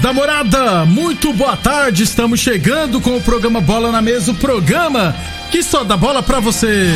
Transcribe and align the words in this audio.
Da 0.00 0.12
morada, 0.14 0.86
muito 0.86 1.32
boa 1.32 1.56
tarde. 1.56 2.04
Estamos 2.04 2.40
chegando 2.40 3.00
com 3.00 3.16
o 3.16 3.20
programa 3.20 3.60
Bola 3.60 3.92
na 3.92 4.00
Mesa 4.00 4.30
o 4.30 4.34
programa 4.34 5.14
que 5.50 5.62
só 5.62 5.84
dá 5.84 5.96
bola 5.96 6.22
pra 6.22 6.40
você. 6.40 6.88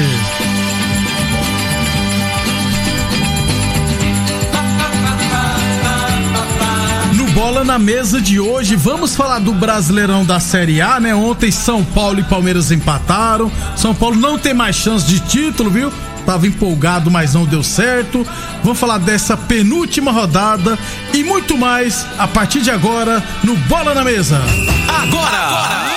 No 7.12 7.26
Bola 7.32 7.62
na 7.62 7.78
Mesa 7.78 8.20
de 8.20 8.40
hoje, 8.40 8.74
vamos 8.74 9.14
falar 9.14 9.40
do 9.40 9.52
Brasileirão 9.52 10.24
da 10.24 10.40
Série 10.40 10.80
A, 10.80 10.98
né? 10.98 11.14
Ontem 11.14 11.50
São 11.50 11.84
Paulo 11.84 12.20
e 12.20 12.24
Palmeiras 12.24 12.70
empataram. 12.70 13.52
São 13.76 13.94
Paulo 13.94 14.16
não 14.16 14.38
tem 14.38 14.54
mais 14.54 14.76
chance 14.76 15.06
de 15.06 15.20
título, 15.20 15.68
viu? 15.68 15.92
Tava 16.26 16.46
empolgado, 16.46 17.10
mas 17.10 17.34
não 17.34 17.44
deu 17.44 17.62
certo. 17.62 18.26
Vamos 18.62 18.78
falar 18.78 18.98
dessa 18.98 19.36
penúltima 19.36 20.10
rodada 20.10 20.78
e 21.12 21.22
muito 21.22 21.56
mais 21.56 22.06
a 22.18 22.26
partir 22.26 22.60
de 22.60 22.70
agora 22.70 23.22
no 23.42 23.56
Bola 23.56 23.94
na 23.94 24.02
Mesa. 24.02 24.40
Agora! 24.88 25.94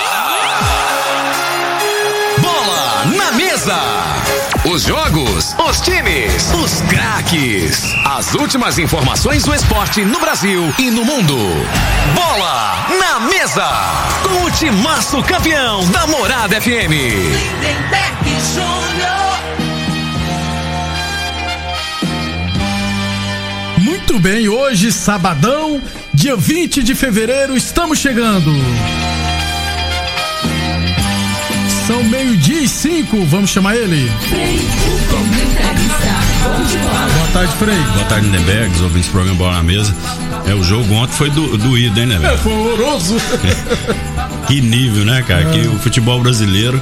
Bola 2.40 3.04
na 3.16 3.32
Mesa! 3.32 3.78
Os 4.64 4.82
jogos, 4.82 5.54
os 5.66 5.80
times, 5.80 6.52
os 6.52 6.80
craques. 6.82 7.94
As 8.04 8.34
últimas 8.34 8.78
informações 8.78 9.44
do 9.44 9.54
esporte 9.54 10.04
no 10.04 10.20
Brasil 10.20 10.74
e 10.78 10.90
no 10.90 11.04
mundo. 11.04 11.36
Bola 12.14 12.86
na 12.98 13.20
Mesa! 13.20 13.66
Com 14.22 14.44
o 14.44 14.50
timaço 14.50 15.22
campeão 15.22 15.86
da 15.90 16.06
Morada 16.06 16.60
FM. 16.60 16.90
Lindenberg 16.90 18.36
Júnior. 18.54 19.27
Muito 24.10 24.22
bem, 24.22 24.48
hoje, 24.48 24.90
sabadão, 24.90 25.82
dia 26.14 26.34
20 26.34 26.82
de 26.82 26.94
fevereiro, 26.94 27.54
estamos 27.54 27.98
chegando. 27.98 28.50
São 31.86 32.02
meio-dia 32.04 32.62
e 32.62 32.68
cinco, 32.68 33.22
vamos 33.26 33.50
chamar 33.50 33.76
ele? 33.76 34.10
Boa 37.16 37.28
tarde, 37.34 37.52
Frei. 37.58 37.76
Boa 37.76 38.04
tarde, 38.06 38.30
Lindenberg, 38.30 38.74
os 38.76 38.80
ouvintes 38.80 39.08
do 39.10 39.12
programa 39.12 39.36
Bola 39.36 39.56
na 39.58 39.62
Mesa. 39.62 39.94
É, 40.46 40.54
o 40.54 40.64
jogo 40.64 40.90
ontem 40.94 41.12
foi 41.12 41.28
do, 41.28 41.58
doído, 41.58 42.00
hein, 42.00 42.06
né, 42.06 42.32
É, 42.32 42.36
foi 42.38 42.52
horroroso. 42.54 43.16
Que 44.48 44.62
nível, 44.62 45.04
né, 45.04 45.22
cara? 45.28 45.42
É. 45.42 45.52
Que 45.52 45.68
o 45.68 45.78
futebol 45.78 46.22
brasileiro. 46.22 46.80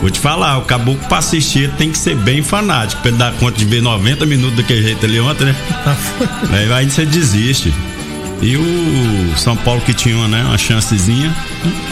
Vou 0.00 0.08
te 0.10 0.20
falar, 0.20 0.58
o 0.58 0.62
caboclo 0.62 1.04
pra 1.08 1.18
assistir 1.18 1.70
tem 1.72 1.90
que 1.90 1.98
ser 1.98 2.14
bem 2.16 2.40
fanático, 2.42 3.02
pra 3.02 3.10
ele 3.10 3.18
dar 3.18 3.32
conta 3.32 3.58
de 3.58 3.64
ver 3.64 3.82
90 3.82 4.24
minutos 4.26 4.56
daquele 4.56 4.82
jeito 4.82 5.04
ali 5.04 5.18
ontem, 5.18 5.46
né? 5.46 5.56
Aí 6.52 6.72
aí 6.72 6.88
você 6.90 7.04
desiste. 7.04 7.74
E 8.40 8.56
o 8.56 9.32
São 9.36 9.56
Paulo 9.56 9.80
que 9.80 9.92
tinha 9.92 10.28
né, 10.28 10.44
uma 10.44 10.56
chancezinha, 10.56 11.34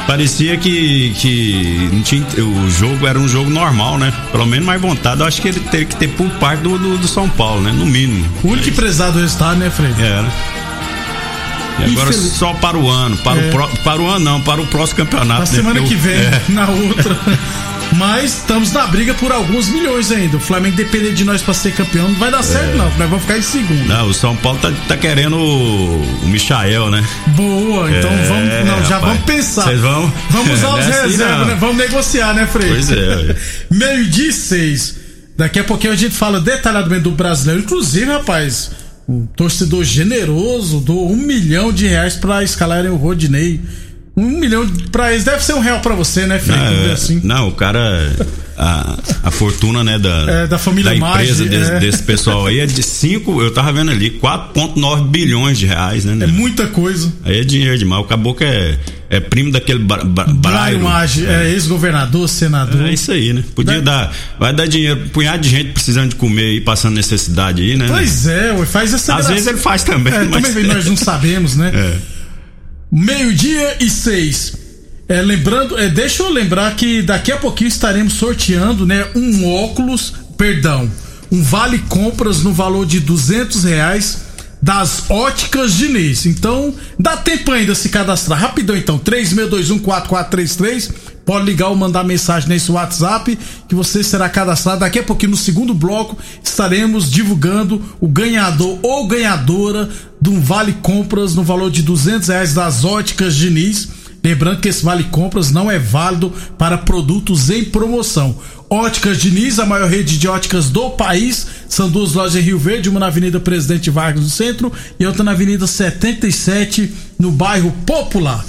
parecia 0.06 0.56
que, 0.56 1.12
que 1.18 1.90
não 1.92 2.00
tinha, 2.02 2.24
o 2.38 2.70
jogo 2.70 3.04
era 3.04 3.18
um 3.18 3.26
jogo 3.26 3.50
normal, 3.50 3.98
né? 3.98 4.12
Pelo 4.30 4.46
menos 4.46 4.64
mais 4.64 4.80
vontade, 4.80 5.20
eu 5.20 5.26
acho 5.26 5.42
que 5.42 5.48
ele 5.48 5.58
teria 5.58 5.86
que 5.86 5.96
ter 5.96 6.06
por 6.10 6.28
parte 6.38 6.60
do, 6.62 6.78
do, 6.78 6.98
do 6.98 7.08
São 7.08 7.28
Paulo, 7.28 7.60
né? 7.62 7.72
No 7.72 7.84
mínimo. 7.84 8.24
O 8.44 8.50
único 8.50 8.70
prezado 8.70 9.18
resultado, 9.18 9.56
né, 9.58 9.68
Frei? 9.68 9.90
Era. 9.98 10.28
E 11.80 11.84
agora 11.90 12.10
Infeliz- 12.10 12.32
só 12.34 12.54
para 12.54 12.78
o 12.78 12.88
ano, 12.88 13.16
para, 13.18 13.40
É. 13.40 13.48
o 13.48 13.50
pro, 13.50 13.68
para 13.82 14.00
o 14.00 14.08
ano 14.08 14.24
não, 14.24 14.40
para 14.40 14.60
o 14.60 14.66
próximo 14.68 14.98
campeonato. 14.98 15.28
Na 15.32 15.38
né? 15.40 15.46
semana 15.46 15.80
Porque 15.80 15.94
que 15.96 16.00
vem, 16.00 16.14
é. 16.14 16.42
na 16.48 16.68
outra. 16.68 17.18
Mas 17.94 18.38
estamos 18.38 18.72
na 18.72 18.86
briga 18.86 19.14
por 19.14 19.32
alguns 19.32 19.68
milhões 19.68 20.10
ainda. 20.12 20.36
O 20.36 20.40
Flamengo 20.40 20.76
depender 20.76 21.12
de 21.12 21.24
nós 21.24 21.40
pra 21.40 21.54
ser 21.54 21.72
campeão 21.72 22.08
não 22.08 22.16
vai 22.16 22.30
dar 22.30 22.42
certo, 22.42 22.76
não. 22.76 22.84
Nós 22.90 23.08
vamos 23.08 23.22
ficar 23.22 23.38
em 23.38 23.42
segundo. 23.42 23.86
Não, 23.86 24.08
o 24.08 24.14
São 24.14 24.36
Paulo 24.36 24.58
tá, 24.60 24.70
tá 24.88 24.96
querendo 24.96 25.36
o, 25.36 26.00
o 26.22 26.26
Michael, 26.28 26.90
né? 26.90 27.04
Boa, 27.28 27.90
então 27.90 28.10
É, 28.10 28.26
vamos. 28.26 28.70
Não, 28.70 28.84
já 28.84 28.96
rapaz. 28.96 29.02
vamos 29.02 29.22
pensar. 29.24 29.62
Vocês 29.64 29.80
vão- 29.80 30.12
Vamos 30.30 30.50
usar 30.58 30.74
os 30.74 30.86
é 30.86 30.90
assim, 31.00 31.10
reservas, 31.10 31.46
né? 31.46 31.56
Vamos 31.58 31.76
negociar, 31.76 32.34
né, 32.34 32.46
Frei? 32.46 32.68
Pois 32.68 32.90
é. 32.90 33.36
Meio-dia 33.70 34.32
seis. 34.32 34.96
Daqui 35.36 35.58
a 35.58 35.64
pouquinho 35.64 35.92
a 35.92 35.96
gente 35.96 36.14
fala 36.14 36.40
detalhadamente 36.40 37.02
do 37.02 37.10
brasileiro. 37.12 37.60
Inclusive, 37.62 38.06
rapaz, 38.06 38.70
um 39.08 39.26
torcedor 39.26 39.84
generoso 39.84 40.80
doou 40.80 41.12
um 41.12 41.16
milhão 41.16 41.72
de 41.72 41.86
reais 41.86 42.14
pra 42.14 42.42
escalarem 42.42 42.90
o 42.90 42.96
Rodinei. 42.96 43.60
Um 44.16 44.38
milhão 44.38 44.66
pra 44.90 45.12
eles. 45.12 45.24
Deve 45.24 45.44
ser 45.44 45.54
um 45.54 45.60
real 45.60 45.80
pra 45.80 45.94
você, 45.94 46.26
né, 46.26 46.38
Frei? 46.38 46.56
Vamos 46.58 46.78
ver 46.80 46.88
É, 46.88 46.92
assim. 46.92 47.20
Não, 47.22 47.48
o 47.48 47.52
cara. 47.52 48.10
A, 48.58 48.96
a 49.24 49.30
fortuna, 49.30 49.84
né, 49.84 49.98
da, 49.98 50.24
É, 50.26 50.46
da 50.46 50.56
família 50.56 50.94
empresa 50.94 51.44
Maggi, 51.44 51.48
desse, 51.58 51.70
é. 51.72 51.78
desse 51.78 52.02
pessoal 52.02 52.46
aí 52.46 52.60
é 52.60 52.64
de 52.64 52.82
5, 52.82 53.42
eu 53.42 53.50
tava 53.52 53.70
vendo 53.70 53.90
ali, 53.90 54.12
4,9 54.18 55.08
bilhões 55.10 55.58
de 55.58 55.66
reais, 55.66 56.06
né? 56.06 56.12
É 56.12 56.16
né? 56.16 56.26
muita 56.26 56.66
coisa. 56.66 57.12
Aí 57.22 57.40
é 57.40 57.44
dinheiro 57.44 57.76
demais. 57.76 58.00
O 58.02 58.06
caboclo 58.06 58.46
é, 58.46 58.78
é 59.10 59.20
primo 59.20 59.52
daquele 59.52 59.80
Bra, 59.80 60.02
Bra, 60.02 60.24
Brairo. 60.24 60.80
Maggi, 60.80 61.26
é 61.26 61.50
ex-governador, 61.50 62.26
senador. 62.30 62.86
É 62.86 62.94
isso 62.94 63.12
aí, 63.12 63.34
né? 63.34 63.44
Podia 63.54 63.82
Dá- 63.82 64.04
dar. 64.06 64.12
Vai 64.40 64.54
dar 64.54 64.66
dinheiro 64.66 64.96
pra 65.00 65.04
um 65.04 65.10
punhado 65.10 65.42
de 65.42 65.50
gente 65.50 65.72
precisando 65.72 66.08
de 66.08 66.16
comer 66.16 66.54
e 66.54 66.60
passando 66.62 66.94
necessidade 66.94 67.60
aí, 67.60 67.76
né? 67.76 67.84
Pois 67.86 68.26
é, 68.26 68.52
ué, 68.54 68.64
faz 68.64 68.94
essa 68.94 69.16
Às 69.16 69.28
vezes 69.28 69.46
ele 69.48 69.58
faz 69.58 69.82
também, 69.82 70.14
É, 70.14 70.24
mas. 70.32 70.48
também 70.48 70.64
nós 70.64 70.86
não 70.86 70.96
sabemos, 70.96 71.56
né? 71.56 71.70
É. 71.74 72.15
Meio-dia 72.90 73.78
e 73.80 73.90
seis. 73.90 74.54
É, 75.08 75.22
lembrando, 75.22 75.78
é, 75.78 75.88
deixa 75.88 76.22
eu 76.22 76.30
lembrar 76.30 76.74
que 76.74 77.02
daqui 77.02 77.30
a 77.30 77.36
pouquinho 77.36 77.68
estaremos 77.68 78.14
sorteando, 78.14 78.84
né, 78.84 79.06
um 79.14 79.46
óculos, 79.48 80.12
perdão, 80.36 80.90
um 81.30 81.42
vale 81.42 81.78
compras 81.88 82.42
no 82.42 82.52
valor 82.52 82.84
de 82.86 82.98
duzentos 82.98 83.64
reais 83.64 84.26
das 84.60 85.04
óticas 85.08 85.74
Diniz. 85.74 86.26
Então, 86.26 86.74
dá 86.98 87.16
tempo 87.16 87.52
ainda 87.52 87.74
se 87.74 87.88
cadastrar. 87.88 88.40
Rapidão 88.40 88.76
então, 88.76 88.98
36214433. 88.98 90.90
Pode 91.26 91.44
ligar 91.44 91.70
ou 91.70 91.76
mandar 91.76 92.04
mensagem 92.04 92.48
nesse 92.48 92.70
WhatsApp 92.70 93.36
que 93.68 93.74
você 93.74 94.04
será 94.04 94.28
cadastrado. 94.28 94.80
Daqui 94.80 95.00
a 95.00 95.02
pouquinho, 95.02 95.32
no 95.32 95.36
segundo 95.36 95.74
bloco, 95.74 96.16
estaremos 96.42 97.10
divulgando 97.10 97.82
o 98.00 98.06
ganhador 98.06 98.78
ou 98.80 99.08
ganhadora 99.08 99.88
de 100.20 100.30
um 100.30 100.40
vale 100.40 100.74
compras 100.74 101.34
no 101.34 101.42
valor 101.42 101.68
de 101.68 101.82
duzentos 101.82 102.28
reais 102.28 102.54
das 102.54 102.84
óticas 102.84 103.34
Diniz. 103.34 103.88
Lembrando 104.22 104.60
que 104.60 104.68
esse 104.68 104.84
vale 104.84 105.02
compras 105.04 105.50
não 105.50 105.68
é 105.68 105.80
válido 105.80 106.32
para 106.56 106.78
produtos 106.78 107.50
em 107.50 107.64
promoção. 107.64 108.38
Óticas 108.70 109.18
Diniz, 109.18 109.58
a 109.58 109.66
maior 109.66 109.90
rede 109.90 110.18
de 110.18 110.28
óticas 110.28 110.70
do 110.70 110.90
país. 110.90 111.44
São 111.68 111.90
duas 111.90 112.14
lojas 112.14 112.36
em 112.36 112.40
Rio 112.40 112.58
Verde, 112.58 112.88
uma 112.88 113.00
na 113.00 113.06
Avenida 113.06 113.40
Presidente 113.40 113.90
Vargas 113.90 114.22
no 114.22 114.30
centro 114.30 114.72
e 114.98 115.04
outra 115.04 115.24
na 115.24 115.32
Avenida 115.32 115.66
77, 115.66 116.92
no 117.18 117.32
bairro 117.32 117.72
Popular. 117.84 118.44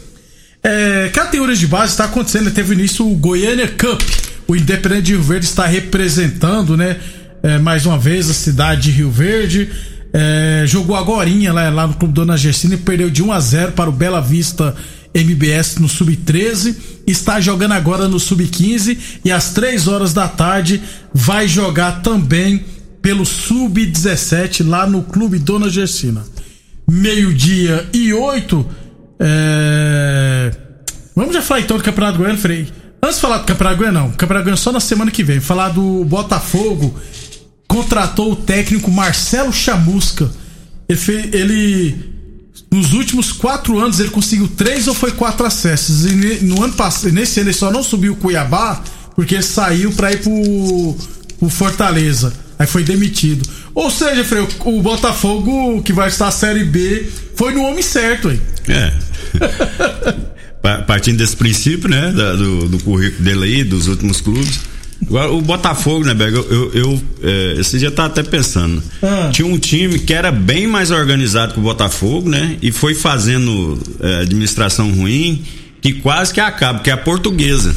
É, 0.64 1.10
categorias 1.12 1.58
de 1.58 1.66
base 1.66 1.92
está 1.92 2.06
acontecendo, 2.06 2.50
teve 2.50 2.72
início 2.74 3.06
o 3.06 3.14
Goiânia 3.14 3.68
Cup. 3.68 4.00
O 4.48 4.56
Independente 4.56 5.02
de 5.02 5.12
Rio 5.12 5.22
Verde 5.22 5.44
está 5.44 5.66
representando, 5.66 6.74
né? 6.76 6.96
é, 7.42 7.58
mais 7.58 7.84
uma 7.84 7.98
vez 7.98 8.30
a 8.30 8.34
cidade 8.34 8.82
de 8.82 8.90
Rio 8.92 9.10
Verde. 9.10 9.68
É, 10.12 10.64
jogou 10.66 10.94
agorinha 10.94 11.52
lá, 11.52 11.68
lá 11.70 11.86
no 11.86 11.94
Clube 11.94 12.14
Dona 12.14 12.36
Gersina 12.36 12.74
e 12.74 12.78
perdeu 12.78 13.10
de 13.10 13.22
1 13.22 13.32
a 13.32 13.40
0 13.40 13.72
para 13.72 13.90
o 13.90 13.92
Bela 13.92 14.20
Vista 14.20 14.74
MBS 15.14 15.76
no 15.76 15.88
Sub-13. 15.88 16.76
Está 17.06 17.40
jogando 17.40 17.72
agora 17.72 18.08
no 18.08 18.18
Sub-15 18.18 18.98
e 19.24 19.30
às 19.30 19.52
3 19.52 19.88
horas 19.88 20.12
da 20.12 20.28
tarde 20.28 20.82
vai 21.12 21.46
jogar 21.48 22.02
também 22.02 22.64
pelo 23.00 23.26
Sub-17 23.26 24.66
lá 24.66 24.86
no 24.86 25.02
Clube 25.02 25.38
Dona 25.38 25.68
Gersina. 25.68 26.24
Meio-dia 26.88 27.88
e 27.92 28.12
8. 28.12 28.66
É... 29.18 30.50
Vamos 31.14 31.34
já 31.34 31.42
falar 31.42 31.60
então 31.60 31.76
do 31.76 31.82
Campeonato 31.82 32.18
Goiano, 32.18 32.38
Frei. 32.38 32.68
Antes 33.02 33.16
de 33.16 33.20
falar 33.20 33.38
do 33.38 33.44
Campeonato 33.44 33.78
Goiano, 33.78 33.98
não. 34.00 34.10
Campeonato 34.12 34.44
Goiano 34.44 34.56
só 34.56 34.72
na 34.72 34.80
semana 34.80 35.10
que 35.10 35.24
vem. 35.24 35.40
Falar 35.40 35.70
do 35.70 36.04
Botafogo. 36.04 36.94
Contratou 37.66 38.32
o 38.32 38.36
técnico 38.36 38.90
Marcelo 38.90 39.52
Chamusca. 39.52 40.30
Ele, 40.88 41.30
ele 41.32 42.11
Nos 42.72 42.94
últimos 42.94 43.32
quatro 43.32 43.78
anos 43.78 44.00
ele 44.00 44.08
conseguiu 44.08 44.48
três 44.48 44.88
ou 44.88 44.94
foi 44.94 45.12
quatro 45.12 45.44
acessos. 45.44 46.06
E 46.06 46.42
no 46.42 46.64
ano 46.64 46.72
passado, 46.72 47.12
nesse 47.12 47.38
ano 47.38 47.50
ele 47.50 47.56
só 47.56 47.70
não 47.70 47.82
subiu 47.82 48.14
o 48.14 48.16
Cuiabá 48.16 48.82
porque 49.14 49.34
ele 49.34 49.42
saiu 49.42 49.92
para 49.92 50.10
ir 50.10 50.22
pro, 50.22 50.96
pro 51.38 51.50
Fortaleza. 51.50 52.32
Aí 52.58 52.66
foi 52.66 52.82
demitido. 52.82 53.46
Ou 53.74 53.90
seja, 53.90 54.24
Freio, 54.24 54.48
o 54.64 54.80
Botafogo 54.80 55.82
que 55.82 55.92
vai 55.92 56.08
estar 56.08 56.28
a 56.28 56.30
Série 56.30 56.64
B 56.64 57.06
foi 57.36 57.52
no 57.52 57.62
homem 57.62 57.82
certo, 57.82 58.30
hein? 58.30 58.40
É. 58.66 58.92
Partindo 60.86 61.18
desse 61.18 61.36
princípio, 61.36 61.90
né? 61.90 62.10
do, 62.12 62.68
do 62.68 62.78
currículo 62.78 63.22
dele 63.22 63.44
aí, 63.44 63.64
dos 63.64 63.86
últimos 63.86 64.22
clubes. 64.22 64.60
Agora, 65.06 65.30
o 65.32 65.40
Botafogo, 65.40 66.04
né, 66.04 66.14
Berg? 66.14 66.34
Eu, 66.34 66.50
eu, 66.50 66.72
eu 66.74 67.02
é, 67.22 67.60
esse 67.60 67.78
dia 67.78 67.90
tava 67.90 68.08
até 68.08 68.22
pensando. 68.22 68.82
Ah. 69.02 69.30
Tinha 69.32 69.46
um 69.46 69.58
time 69.58 69.98
que 69.98 70.14
era 70.14 70.30
bem 70.30 70.66
mais 70.66 70.90
organizado 70.90 71.54
que 71.54 71.60
o 71.60 71.62
Botafogo, 71.62 72.28
né? 72.28 72.56
E 72.62 72.70
foi 72.70 72.94
fazendo 72.94 73.78
é, 74.00 74.20
administração 74.20 74.90
ruim, 74.92 75.44
que 75.80 75.94
quase 75.94 76.32
que 76.32 76.40
acaba, 76.40 76.80
que 76.80 76.90
é 76.90 76.92
a 76.92 76.96
portuguesa. 76.96 77.74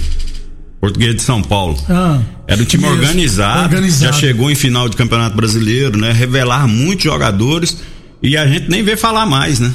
Portuguesa 0.79 1.15
de 1.15 1.21
São 1.23 1.41
Paulo. 1.41 1.77
Ah, 1.89 2.19
era 2.47 2.61
um 2.61 2.65
time 2.65 2.85
organizado, 2.85 3.63
organizado, 3.63 4.13
já 4.13 4.19
chegou 4.19 4.51
em 4.51 4.55
final 4.55 4.87
de 4.87 4.95
Campeonato 4.95 5.35
Brasileiro, 5.35 5.97
né? 5.97 6.11
Revelar 6.11 6.67
muitos 6.67 7.03
jogadores 7.03 7.77
e 8.21 8.37
a 8.37 8.45
gente 8.45 8.69
nem 8.69 8.83
vê 8.83 8.95
falar 8.95 9.25
mais, 9.25 9.59
né? 9.59 9.73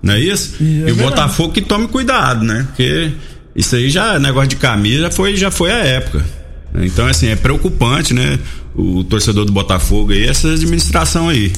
Não 0.00 0.14
é 0.14 0.20
isso? 0.20 0.54
E, 0.60 0.84
é 0.84 0.88
e 0.88 0.92
o 0.92 0.96
Botafogo 0.96 1.52
que 1.52 1.60
tome 1.60 1.88
cuidado, 1.88 2.44
né? 2.44 2.66
Porque 2.68 3.10
isso 3.56 3.74
aí 3.74 3.90
já, 3.90 4.18
negócio 4.18 4.48
de 4.48 4.56
camisa, 4.56 5.02
já 5.02 5.10
foi, 5.10 5.36
já 5.36 5.50
foi 5.50 5.72
a 5.72 5.78
época. 5.78 6.24
Então, 6.76 7.06
assim, 7.06 7.28
é 7.28 7.36
preocupante, 7.36 8.12
né? 8.12 8.38
O 8.74 9.04
torcedor 9.04 9.44
do 9.44 9.52
Botafogo 9.52 10.12
aí, 10.12 10.24
essa 10.24 10.48
administração 10.48 11.28
aí. 11.28 11.52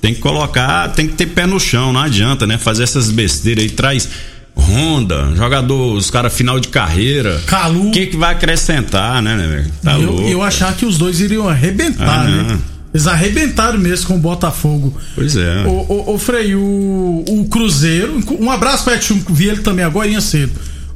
Tem 0.00 0.14
que 0.14 0.20
colocar, 0.20 0.88
tem 0.88 1.06
que 1.06 1.14
ter 1.14 1.26
pé 1.26 1.46
no 1.46 1.60
chão, 1.60 1.92
não 1.92 2.00
adianta, 2.00 2.46
né? 2.46 2.58
Fazer 2.58 2.84
essas 2.84 3.10
besteiras 3.10 3.64
aí, 3.64 3.70
traz 3.70 4.08
Honda, 4.56 5.32
jogador, 5.36 5.94
os 5.94 6.10
caras 6.10 6.34
final 6.34 6.60
de 6.60 6.68
carreira. 6.68 7.40
Calu. 7.46 7.88
O 7.88 7.90
que, 7.90 8.06
que 8.06 8.16
vai 8.16 8.32
acrescentar, 8.32 9.22
né, 9.22 9.36
né? 9.36 9.66
Tá 9.82 9.98
eu, 9.98 10.12
louco. 10.12 10.28
Eu 10.28 10.42
achava 10.42 10.74
que 10.74 10.84
os 10.84 10.98
dois 10.98 11.20
iriam 11.20 11.48
arrebentar, 11.48 12.20
ah, 12.20 12.24
né? 12.24 12.58
Eles 12.92 13.06
arrebentaram 13.06 13.78
mesmo 13.78 14.08
com 14.08 14.16
o 14.16 14.18
Botafogo. 14.18 14.96
Pois 15.14 15.36
é. 15.36 15.64
O, 15.64 15.70
o, 15.70 16.14
o 16.14 16.18
Frei, 16.18 16.54
o, 16.54 17.24
o 17.28 17.46
Cruzeiro. 17.48 18.20
Um 18.38 18.50
abraço 18.50 18.84
para 18.84 18.96
Edson, 18.96 19.20
vi 19.30 19.48
ele 19.48 19.60
também 19.60 19.84
agora 19.84 20.20
cedo. 20.20 20.52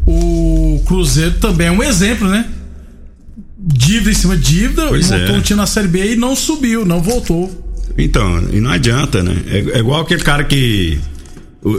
O 0.07 0.83
Cruzeiro 0.87 1.35
também 1.41 1.69
é 1.69 1.71
um 1.71 1.83
exemplo, 1.83 2.29
né? 2.29 2.47
Dívida 3.67 4.11
em 4.11 4.15
cima 4.15 4.37
de 4.37 4.43
dívida, 4.43 4.89
pois 4.89 5.11
montou 5.11 5.37
é. 5.37 5.39
um 5.39 5.41
time 5.41 5.57
na 5.57 5.67
Série 5.67 5.89
B 5.89 6.13
e 6.13 6.17
não 6.17 6.37
subiu, 6.37 6.85
não 6.85 7.01
voltou. 7.01 7.65
Então, 7.97 8.49
e 8.53 8.61
não 8.61 8.71
adianta, 8.71 9.23
né? 9.23 9.37
É, 9.47 9.77
é 9.77 9.79
igual 9.79 10.03
aquele 10.03 10.23
cara 10.23 10.45
que 10.45 10.99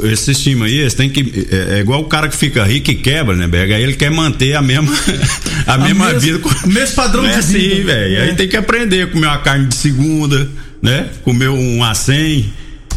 esses 0.03 0.39
times 0.39 0.63
aí, 0.63 0.77
eles 0.77 0.93
têm 0.95 1.09
que. 1.09 1.47
É, 1.51 1.77
é, 1.77 1.79
igual 1.79 2.01
o 2.01 2.05
cara 2.05 2.27
que 2.27 2.35
fica 2.35 2.63
rico 2.63 2.89
e 2.89 2.95
quebra, 2.95 3.35
né, 3.35 3.47
Berga? 3.47 3.75
Aí 3.75 3.83
ele 3.83 3.93
quer 3.93 4.09
manter 4.09 4.55
a 4.55 4.61
mesma, 4.61 4.91
a, 5.67 5.75
a 5.75 5.77
mesma 5.77 6.11
mes, 6.11 6.23
vida. 6.23 6.39
O 6.63 6.67
mesmo 6.67 6.95
padrão 6.95 7.25
é 7.25 7.33
de 7.33 7.39
assim, 7.39 7.59
vida. 7.59 7.93
velho. 7.93 8.15
É. 8.15 8.21
Aí 8.23 8.35
tem 8.35 8.47
que 8.47 8.57
aprender 8.57 9.03
a 9.03 9.07
comer 9.07 9.27
uma 9.27 9.37
carne 9.37 9.67
de 9.67 9.75
segunda, 9.75 10.49
né? 10.81 11.09
Comer 11.23 11.49
um 11.49 11.83
acém. 11.83 12.51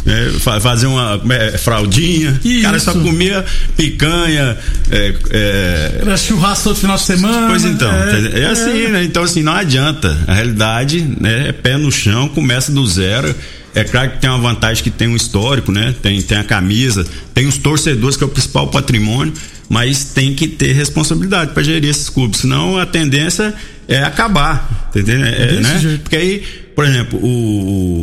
Né? 0.08 0.60
fazer 0.60 0.86
uma 0.86 1.20
é, 1.30 1.58
fraldinha. 1.58 2.40
Isso. 2.42 2.60
O 2.60 2.62
cara 2.62 2.78
só 2.80 2.92
comia 2.94 3.44
picanha. 3.76 4.56
É, 4.90 5.14
é... 5.30 6.16
churrasco 6.16 6.64
todo 6.64 6.76
final 6.76 6.96
de 6.96 7.02
semana. 7.02 7.48
Pois 7.48 7.64
então, 7.64 7.90
é, 7.92 8.40
é 8.40 8.46
assim, 8.46 8.84
é. 8.84 8.88
né? 8.88 9.04
Então, 9.04 9.22
assim, 9.22 9.42
não 9.42 9.52
adianta. 9.52 10.16
A 10.26 10.32
realidade 10.32 11.06
né, 11.20 11.48
é 11.48 11.52
pé 11.52 11.76
no 11.76 11.92
chão, 11.92 12.28
começa 12.28 12.72
do 12.72 12.86
zero. 12.86 13.34
É 13.74 13.84
claro 13.84 14.10
que 14.12 14.18
tem 14.18 14.30
uma 14.30 14.38
vantagem 14.38 14.82
que 14.82 14.90
tem 14.90 15.06
um 15.08 15.14
histórico, 15.14 15.70
né? 15.70 15.94
Tem, 16.02 16.20
tem 16.22 16.38
a 16.38 16.44
camisa, 16.44 17.06
tem 17.34 17.46
os 17.46 17.58
torcedores, 17.58 18.16
que 18.16 18.24
é 18.24 18.26
o 18.26 18.30
principal 18.30 18.68
patrimônio, 18.68 19.32
mas 19.68 20.04
tem 20.04 20.34
que 20.34 20.48
ter 20.48 20.72
responsabilidade 20.72 21.52
para 21.52 21.62
gerir 21.62 21.90
esses 21.90 22.08
clubes, 22.08 22.40
senão 22.40 22.78
a 22.78 22.86
tendência 22.86 23.54
é 23.86 24.02
acabar, 24.02 24.90
entendeu? 24.90 25.24
É, 25.24 25.52
né? 25.60 25.78
Jeito. 25.78 26.00
Porque 26.00 26.16
aí, 26.16 26.42
por 26.74 26.84
exemplo, 26.84 27.18
o, 27.22 27.28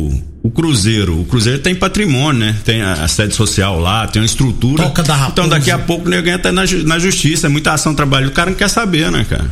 o 0.08 0.22
Cruzeiro, 0.50 1.20
o 1.20 1.24
Cruzeiro 1.24 1.58
tem 1.58 1.74
patrimônio, 1.74 2.40
né? 2.40 2.56
Tem 2.64 2.82
a, 2.82 2.92
a 3.04 3.08
sede 3.08 3.34
social 3.34 3.78
lá, 3.78 4.06
tem 4.06 4.20
uma 4.20 4.26
estrutura. 4.26 4.84
Toca 4.84 5.02
da 5.02 5.14
raposa. 5.14 5.32
Então 5.32 5.48
daqui 5.48 5.70
a 5.70 5.78
pouco 5.78 6.08
ele 6.08 6.20
ganha 6.22 6.36
até 6.36 6.50
na, 6.50 6.62
na 6.84 6.98
justiça, 6.98 7.46
é 7.46 7.50
muita 7.50 7.72
ação 7.72 7.94
trabalho, 7.94 8.28
o 8.28 8.32
cara 8.32 8.50
não 8.50 8.56
quer 8.56 8.68
saber, 8.68 9.10
né, 9.10 9.24
cara? 9.28 9.50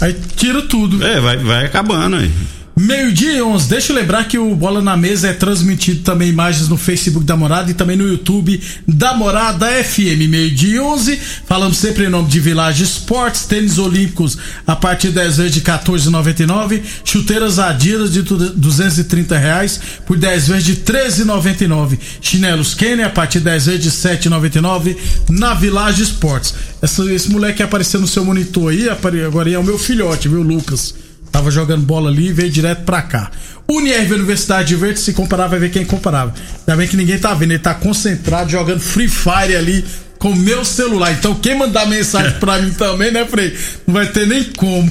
Aí 0.00 0.16
tira 0.36 0.62
tudo. 0.62 1.04
É, 1.04 1.20
vai, 1.20 1.36
vai 1.36 1.66
acabando 1.66 2.16
aí. 2.16 2.30
Meio-dia 2.74 3.34
e 3.34 3.42
11. 3.42 3.68
Deixa 3.68 3.92
eu 3.92 3.96
lembrar 3.96 4.24
que 4.24 4.38
o 4.38 4.54
Bola 4.54 4.80
na 4.80 4.96
Mesa 4.96 5.28
é 5.28 5.32
transmitido 5.34 6.02
também 6.02 6.30
imagens 6.30 6.68
no 6.68 6.78
Facebook 6.78 7.24
da 7.26 7.36
Morada 7.36 7.70
e 7.70 7.74
também 7.74 7.98
no 7.98 8.08
YouTube 8.08 8.58
da 8.88 9.12
Morada 9.12 9.66
FM. 9.84 10.26
Meio-dia 10.26 10.76
e 10.76 10.80
11. 10.80 11.20
Falamos 11.46 11.76
sempre 11.76 12.06
em 12.06 12.08
nome 12.08 12.30
de 12.30 12.40
Village 12.40 12.82
Esportes, 12.82 13.44
tênis 13.44 13.76
olímpicos 13.76 14.38
a 14.66 14.74
partir 14.74 15.08
de 15.08 15.14
10 15.14 15.36
vezes 15.36 15.52
de 15.52 15.60
14,99. 15.60 16.80
Chuteiras 17.04 17.58
Adidas 17.58 18.10
de 18.10 18.22
230 18.22 19.36
reais 19.36 19.78
por 20.06 20.16
10 20.16 20.48
vezes 20.48 20.64
de 20.64 20.76
13,99. 20.76 21.98
Chinelos 22.22 22.72
Kenny 22.72 23.02
a 23.02 23.10
partir 23.10 23.38
de 23.40 23.44
10 23.44 23.66
vezes 23.66 23.82
de 23.82 23.90
7,99 23.90 24.96
na 25.28 25.52
Village 25.52 26.02
Esportes. 26.02 26.54
Esse 26.82 27.30
moleque 27.30 27.62
apareceu 27.62 28.00
no 28.00 28.08
seu 28.08 28.24
monitor 28.24 28.72
aí, 28.72 28.88
agora 28.88 29.50
é 29.50 29.58
o 29.58 29.62
meu 29.62 29.78
filhote, 29.78 30.26
viu, 30.26 30.42
Lucas? 30.42 31.01
Tava 31.32 31.50
jogando 31.50 31.84
bola 31.84 32.10
ali 32.10 32.28
e 32.28 32.32
veio 32.32 32.50
direto 32.50 32.84
pra 32.84 33.00
cá. 33.02 33.30
Unirv 33.66 34.12
Universidade 34.12 34.68
de 34.68 34.76
Verde, 34.76 35.00
se 35.00 35.14
comparar, 35.14 35.46
vai 35.46 35.58
ver 35.58 35.70
quem 35.70 35.84
comparava. 35.84 36.34
Ainda 36.60 36.76
bem 36.76 36.86
que 36.86 36.96
ninguém 36.96 37.18
tá 37.18 37.32
vendo, 37.32 37.52
ele 37.52 37.58
tá 37.58 37.74
concentrado 37.74 38.50
jogando 38.50 38.80
Free 38.80 39.08
Fire 39.08 39.56
ali 39.56 39.82
com 40.18 40.34
meu 40.36 40.64
celular. 40.64 41.10
Então 41.12 41.34
quem 41.34 41.56
mandar 41.56 41.86
mensagem 41.86 42.38
pra 42.38 42.60
mim 42.60 42.70
também, 42.70 43.10
né, 43.10 43.24
Frei? 43.24 43.56
Não 43.86 43.94
vai 43.94 44.06
ter 44.06 44.26
nem 44.26 44.44
como. 44.44 44.88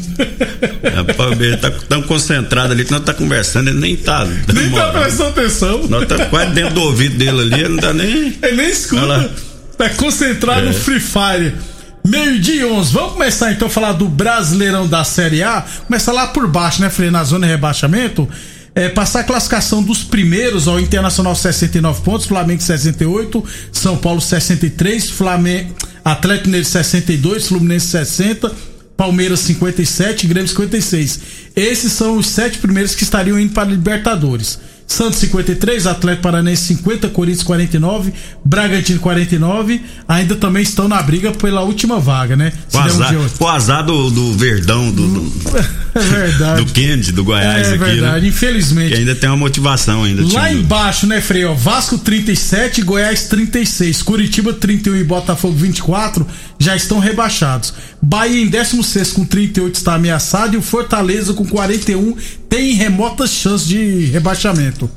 Rapaz, 0.93 1.39
ele 1.39 1.57
tá 1.57 1.71
tão 1.87 2.01
concentrado 2.01 2.73
ali 2.73 2.83
que 2.83 2.91
nós 2.91 3.03
tá 3.03 3.13
conversando, 3.13 3.69
ele 3.69 3.79
nem 3.79 3.95
tá. 3.95 4.25
Nem 4.53 4.71
tá 4.71 4.87
prestando 4.87 5.29
atenção. 5.29 5.87
Nós 5.87 6.05
tá 6.07 6.25
quase 6.25 6.51
dentro 6.51 6.73
do 6.73 6.81
ouvido 6.81 7.17
dele 7.17 7.41
ali, 7.41 7.53
ele 7.53 7.69
não 7.69 7.77
tá 7.77 7.93
nem. 7.93 8.37
Ele 8.41 8.55
nem 8.57 8.69
escuta. 8.69 9.31
Tá 9.77 9.89
concentrado 9.91 10.61
é. 10.61 10.65
no 10.65 10.73
Free 10.73 10.99
Fire. 10.99 11.53
Meio-dia 12.05 12.67
11. 12.67 12.91
Vamos 12.91 13.13
começar 13.13 13.51
então 13.51 13.67
a 13.67 13.71
falar 13.71 13.93
do 13.93 14.07
Brasileirão 14.07 14.87
da 14.87 15.03
Série 15.03 15.43
A. 15.43 15.63
Começa 15.85 16.11
lá 16.11 16.27
por 16.27 16.47
baixo, 16.47 16.81
né, 16.81 16.89
Frei? 16.89 17.11
Na 17.11 17.23
zona 17.23 17.45
de 17.45 17.51
rebaixamento. 17.51 18.27
É, 18.73 18.89
passar 18.89 19.19
a 19.19 19.23
classificação 19.23 19.83
dos 19.83 20.03
primeiros, 20.03 20.67
ó, 20.67 20.79
Internacional 20.79 21.35
69 21.35 22.01
pontos, 22.01 22.25
Flamengo 22.25 22.61
68, 22.61 23.43
São 23.71 23.97
Paulo 23.97 24.21
63, 24.21 25.09
Flamengo, 25.09 25.75
Atlético 26.05 26.47
Mineiro 26.47 26.65
62, 26.65 27.49
Fluminense 27.49 27.87
60, 27.87 28.49
Palmeiras 28.95 29.41
57, 29.41 30.25
Grêmio 30.25 30.47
56. 30.47 31.19
Esses 31.53 31.91
são 31.91 32.17
os 32.17 32.27
sete 32.27 32.59
primeiros 32.59 32.95
que 32.95 33.03
estariam 33.03 33.37
indo 33.37 33.53
para 33.53 33.69
Libertadores. 33.69 34.57
Santos 34.91 35.19
53, 35.19 35.87
Atlético 35.87 36.23
Paranense 36.23 36.63
50, 36.75 37.09
Corinthians 37.09 37.43
49, 37.43 38.13
Bragantino 38.43 38.99
49, 38.99 39.81
ainda 40.07 40.35
também 40.35 40.61
estão 40.61 40.87
na 40.87 41.01
briga 41.01 41.31
pela 41.31 41.61
última 41.61 41.99
vaga, 41.99 42.35
né? 42.35 42.51
O 42.73 42.77
azar, 42.77 43.15
o 43.39 43.47
azar 43.47 43.85
do, 43.85 44.09
do 44.09 44.33
Verdão, 44.33 44.91
do, 44.91 45.07
do, 45.07 45.57
é 45.95 45.99
verdade. 45.99 46.63
do 46.63 46.71
Kennedy, 46.71 47.11
do 47.11 47.23
Goiás 47.23 47.67
é, 47.67 47.75
aqui, 47.75 47.79
né? 47.79 47.85
verdade, 47.85 48.21
né? 48.21 48.27
infelizmente. 48.27 48.89
Que 48.89 48.99
ainda 48.99 49.15
tem 49.15 49.29
uma 49.29 49.37
motivação 49.37 50.03
ainda. 50.03 50.23
Lá 50.33 50.51
embaixo, 50.51 51.07
né, 51.07 51.21
Freio? 51.21 51.55
Vasco 51.55 51.97
37, 51.97 52.81
Goiás 52.81 53.27
36, 53.27 54.01
Curitiba 54.03 54.53
31 54.53 54.97
e 54.97 55.03
Botafogo 55.03 55.55
24 55.55 56.27
já 56.61 56.75
estão 56.75 56.99
rebaixados. 56.99 57.73
Bahia 57.99 58.43
em 58.43 58.47
16 58.47 59.13
com 59.13 59.25
38 59.25 59.75
está 59.75 59.95
ameaçado 59.95 60.53
e 60.53 60.57
o 60.57 60.61
Fortaleza 60.61 61.33
com 61.33 61.43
41 61.43 62.15
tem 62.47 62.73
remotas 62.73 63.31
chances 63.31 63.67
de 63.67 64.05
rebaixamento. 64.05 64.89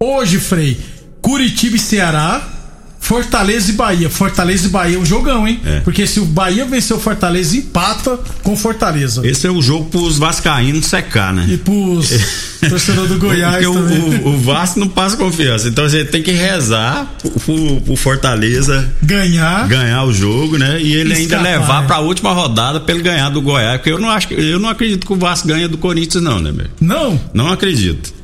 Hoje, 0.00 0.40
Frei, 0.40 0.80
Curitiba 1.20 1.76
e 1.76 1.78
Ceará 1.78 2.61
Fortaleza 3.02 3.72
e 3.72 3.74
Bahia. 3.74 4.08
Fortaleza 4.08 4.68
e 4.68 4.70
Bahia 4.70 4.96
é 4.96 4.98
um 4.98 5.04
jogão, 5.04 5.46
hein? 5.46 5.60
É. 5.66 5.80
Porque 5.80 6.06
se 6.06 6.20
o 6.20 6.24
Bahia 6.24 6.64
vencer 6.64 6.96
o 6.96 7.00
Fortaleza, 7.00 7.56
empata 7.56 8.16
com 8.44 8.56
Fortaleza. 8.56 9.26
Esse 9.26 9.44
é 9.44 9.50
o 9.50 9.60
jogo 9.60 9.86
pros 9.90 10.18
Vascaínos 10.18 10.86
secar, 10.86 11.34
né? 11.34 11.44
E 11.48 11.56
pros 11.56 12.10
torcedores 12.70 13.10
do 13.10 13.18
Goiás. 13.18 13.66
Porque 13.66 13.66
o, 13.66 14.28
o, 14.28 14.38
Vasco 14.38 14.78
não 14.78 14.88
passa 14.88 15.16
confiança. 15.16 15.68
Então 15.68 15.88
gente 15.88 16.10
tem 16.12 16.22
que 16.22 16.30
rezar 16.30 17.12
pro, 17.44 17.80
pro 17.80 17.96
Fortaleza 17.96 18.88
ganhar 19.02 19.66
ganhar 19.66 20.04
o 20.04 20.12
jogo, 20.12 20.56
né? 20.56 20.80
E 20.80 20.94
ele 20.94 21.12
Escapar, 21.12 21.44
ainda 21.44 21.58
levar 21.58 21.82
é. 21.82 21.86
pra 21.88 21.98
última 21.98 22.32
rodada 22.32 22.78
pra 22.78 22.94
ele 22.94 23.02
ganhar 23.02 23.30
do 23.30 23.42
Goiás. 23.42 23.78
Porque 23.78 23.90
eu 23.90 23.98
não 23.98 24.10
acho 24.10 24.32
eu 24.32 24.60
não 24.60 24.68
acredito 24.68 25.04
que 25.04 25.12
o 25.12 25.16
Vasco 25.16 25.48
ganha 25.48 25.68
do 25.68 25.76
Corinthians, 25.76 26.22
não, 26.22 26.38
né, 26.38 26.52
meu? 26.52 26.66
Não? 26.80 27.20
Não 27.34 27.48
acredito. 27.48 28.21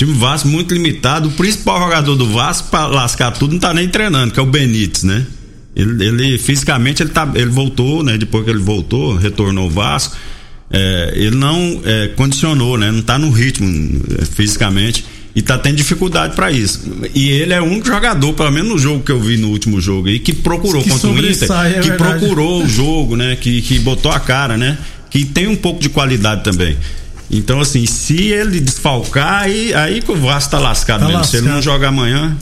Time 0.00 0.14
Vasco 0.14 0.48
muito 0.48 0.72
limitado. 0.72 1.28
O 1.28 1.32
principal 1.32 1.78
jogador 1.78 2.16
do 2.16 2.26
Vasco 2.26 2.70
para 2.70 2.86
lascar 2.86 3.32
tudo 3.32 3.52
não 3.52 3.60
tá 3.60 3.74
nem 3.74 3.86
treinando, 3.86 4.32
que 4.32 4.40
é 4.40 4.42
o 4.42 4.46
Benítez, 4.46 5.02
né? 5.02 5.26
Ele, 5.76 6.06
ele, 6.06 6.38
fisicamente 6.38 7.02
ele 7.02 7.10
tá, 7.10 7.30
ele 7.34 7.50
voltou, 7.50 8.02
né? 8.02 8.16
Depois 8.16 8.42
que 8.42 8.50
ele 8.50 8.60
voltou, 8.60 9.14
retornou 9.14 9.66
o 9.66 9.70
Vasco. 9.70 10.16
É, 10.70 11.12
ele 11.14 11.36
não 11.36 11.82
é, 11.84 12.08
condicionou, 12.16 12.78
né? 12.78 12.90
Não 12.90 13.02
tá 13.02 13.18
no 13.18 13.30
ritmo 13.30 14.00
é, 14.18 14.24
fisicamente. 14.24 15.04
E 15.36 15.42
tá 15.42 15.58
tendo 15.58 15.76
dificuldade 15.76 16.34
para 16.34 16.50
isso. 16.50 16.80
E 17.14 17.28
ele 17.28 17.52
é 17.52 17.60
um 17.60 17.84
jogador, 17.84 18.32
pelo 18.32 18.50
menos 18.50 18.70
no 18.70 18.78
jogo 18.78 19.04
que 19.04 19.12
eu 19.12 19.20
vi 19.20 19.36
no 19.36 19.50
último 19.50 19.82
jogo 19.82 20.08
aí, 20.08 20.18
que 20.18 20.32
procurou 20.32 20.80
Que 20.82 20.88
contra 20.88 21.10
o 21.10 21.18
Inter, 21.18 21.52
é 21.52 21.80
que 21.80 21.88
verdade. 21.90 22.18
procurou 22.18 22.64
o 22.64 22.68
jogo, 22.68 23.16
né? 23.16 23.36
Que, 23.36 23.60
que 23.60 23.78
botou 23.80 24.10
a 24.10 24.18
cara, 24.18 24.56
né? 24.56 24.78
Que 25.10 25.26
tem 25.26 25.46
um 25.46 25.56
pouco 25.56 25.78
de 25.78 25.90
qualidade 25.90 26.42
também. 26.42 26.74
Então, 27.30 27.60
assim, 27.60 27.86
se 27.86 28.16
ele 28.28 28.60
desfalcar, 28.60 29.42
aí, 29.42 29.72
aí 29.72 30.02
o 30.06 30.16
Vasco 30.16 30.50
tá 30.50 30.58
lascado 30.58 31.02
Tá 31.02 31.06
mesmo. 31.08 31.24
Se 31.24 31.36
ele 31.36 31.46
não 31.46 31.56
lascado. 31.56 31.74
jogar 31.74 31.88
amanhã. 31.88 32.36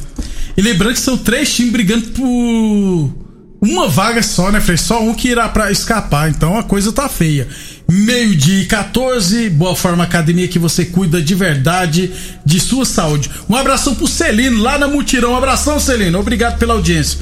E 0.56 0.62
lembrando 0.62 0.94
que 0.94 1.00
são 1.00 1.16
três 1.16 1.54
times 1.54 1.72
brigando 1.72 2.06
por 2.08 3.12
uma 3.60 3.88
vaga 3.88 4.22
só, 4.22 4.50
né, 4.50 4.60
Frei? 4.60 4.76
Só 4.76 5.02
um 5.02 5.12
que 5.14 5.28
irá 5.28 5.48
pra 5.48 5.70
escapar. 5.70 6.30
Então 6.30 6.58
a 6.58 6.62
coisa 6.62 6.92
tá 6.92 7.08
feia. 7.08 7.46
Meio-dia 7.90 8.62
e 8.62 8.66
14, 8.66 9.50
Boa 9.50 9.74
Forma 9.74 10.04
Academia 10.04 10.46
que 10.48 10.58
você 10.58 10.84
cuida 10.84 11.20
de 11.20 11.34
verdade 11.34 12.10
de 12.44 12.60
sua 12.60 12.84
saúde. 12.84 13.30
Um 13.48 13.56
abração 13.56 13.94
pro 13.94 14.06
Celino 14.06 14.62
lá 14.62 14.78
na 14.78 14.88
Mutirão. 14.88 15.32
Um 15.32 15.36
abração, 15.36 15.78
Celino. 15.80 16.18
Obrigado 16.18 16.58
pela 16.58 16.74
audiência. 16.74 17.18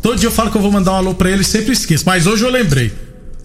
Todo 0.00 0.18
dia 0.18 0.28
eu 0.28 0.32
falo 0.32 0.50
que 0.50 0.56
eu 0.56 0.62
vou 0.62 0.70
mandar 0.72 0.92
um 0.92 0.96
alô 0.96 1.14
pra 1.14 1.30
ele 1.30 1.44
sempre 1.44 1.72
esqueço. 1.72 2.04
Mas 2.06 2.26
hoje 2.26 2.44
eu 2.44 2.50
lembrei. 2.50 2.92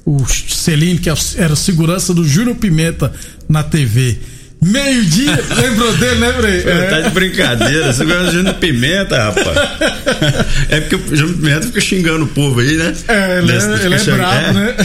O 0.05 0.25
Celino, 0.27 0.99
que 0.99 1.09
era 1.37 1.55
segurança 1.55 2.13
do 2.13 2.27
Júnior 2.27 2.55
Pimenta 2.57 3.11
na 3.47 3.63
TV. 3.63 4.17
Meio-dia, 4.61 5.43
lembrou 5.57 5.91
dele, 5.97 6.19
né, 6.19 6.33
Frei? 6.33 6.61
Pô, 6.61 6.69
Tá 6.89 7.01
de 7.01 7.09
brincadeira, 7.09 7.85
gosta 7.87 8.05
de 8.05 8.31
Júnior 8.31 8.55
Pimenta, 8.55 9.23
rapaz. 9.25 9.57
É 10.69 10.79
porque 10.81 10.95
o 10.95 11.15
Júnior 11.15 11.35
Pimenta 11.37 11.67
fica 11.67 11.81
xingando 11.81 12.23
o 12.25 12.27
povo 12.27 12.59
aí, 12.61 12.75
né? 12.77 12.93
É, 13.07 13.37
ele 13.39 13.51
Desse- 13.51 13.67
é, 13.67 13.73
fica 13.77 13.85
ele 13.85 13.95
é 13.95 13.99
brabo, 14.15 14.53
né? 14.53 14.75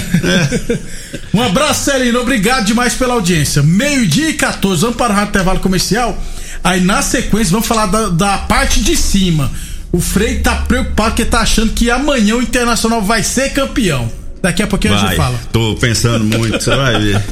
um 1.34 1.42
abraço, 1.42 1.90
Celino. 1.90 2.20
Obrigado 2.20 2.64
demais 2.66 2.94
pela 2.94 3.14
audiência. 3.14 3.62
Meio-dia 3.62 4.30
e 4.30 4.34
14, 4.34 4.80
vamos 4.82 4.96
para 4.96 5.14
o 5.20 5.22
intervalo 5.24 5.60
comercial. 5.60 6.20
Aí 6.62 6.80
na 6.80 7.00
sequência 7.02 7.52
vamos 7.52 7.66
falar 7.66 7.86
da, 7.86 8.08
da 8.08 8.38
parte 8.38 8.80
de 8.82 8.96
cima. 8.96 9.50
O 9.92 10.00
Frei 10.00 10.40
tá 10.40 10.56
preocupado 10.56 11.10
porque 11.10 11.24
tá 11.24 11.40
achando 11.40 11.72
que 11.72 11.90
amanhã 11.90 12.34
o 12.36 12.42
Internacional 12.42 13.00
vai 13.02 13.22
ser 13.22 13.50
campeão. 13.50 14.10
Daqui 14.40 14.62
a 14.62 14.66
pouquinho 14.66 14.94
a 14.94 14.98
Vai, 14.98 15.08
gente 15.08 15.16
fala. 15.16 15.38
tô 15.52 15.74
pensando 15.76 16.24
muito, 16.24 16.60
você 16.62 16.74
vai 16.76 17.00
ver. 17.00 17.22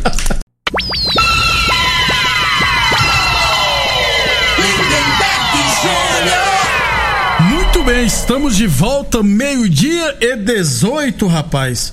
Muito 7.49 7.83
bem, 7.85 8.07
estamos 8.07 8.57
de 8.57 8.67
volta, 8.67 9.23
meio-dia 9.23 10.17
e 10.21 10.37
18, 10.37 11.27
rapaz. 11.27 11.93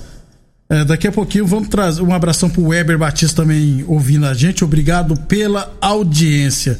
É, 0.68 0.84
daqui 0.84 1.06
a 1.06 1.12
pouquinho 1.12 1.46
vamos 1.46 1.68
trazer 1.68 2.02
um 2.02 2.12
abração 2.14 2.48
pro 2.48 2.68
Weber 2.68 2.98
Batista 2.98 3.42
também 3.42 3.84
ouvindo 3.86 4.26
a 4.26 4.32
gente. 4.34 4.64
Obrigado 4.64 5.16
pela 5.16 5.72
audiência. 5.80 6.78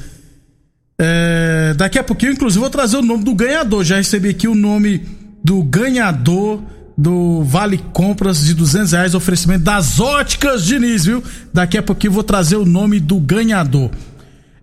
É, 0.98 1.74
daqui 1.76 1.98
a 1.98 2.04
pouquinho, 2.04 2.32
inclusive, 2.32 2.60
vou 2.60 2.70
trazer 2.70 2.96
o 2.96 3.02
nome 3.02 3.24
do 3.24 3.34
ganhador. 3.34 3.84
Já 3.84 3.96
recebi 3.96 4.30
aqui 4.30 4.48
o 4.48 4.54
nome 4.54 5.02
do 5.44 5.62
ganhador 5.62 6.62
do 6.96 7.42
Vale 7.44 7.78
Compras 7.92 8.44
de 8.44 8.54
200 8.54 8.92
reais, 8.92 9.14
oferecimento 9.14 9.64
das 9.64 9.98
Óticas 10.00 10.64
Diniz, 10.64 11.04
viu? 11.04 11.22
Daqui 11.52 11.76
a 11.76 11.82
pouquinho 11.82 12.12
vou 12.12 12.22
trazer 12.22 12.56
o 12.56 12.64
nome 12.64 13.00
do 13.00 13.18
ganhador. 13.18 13.90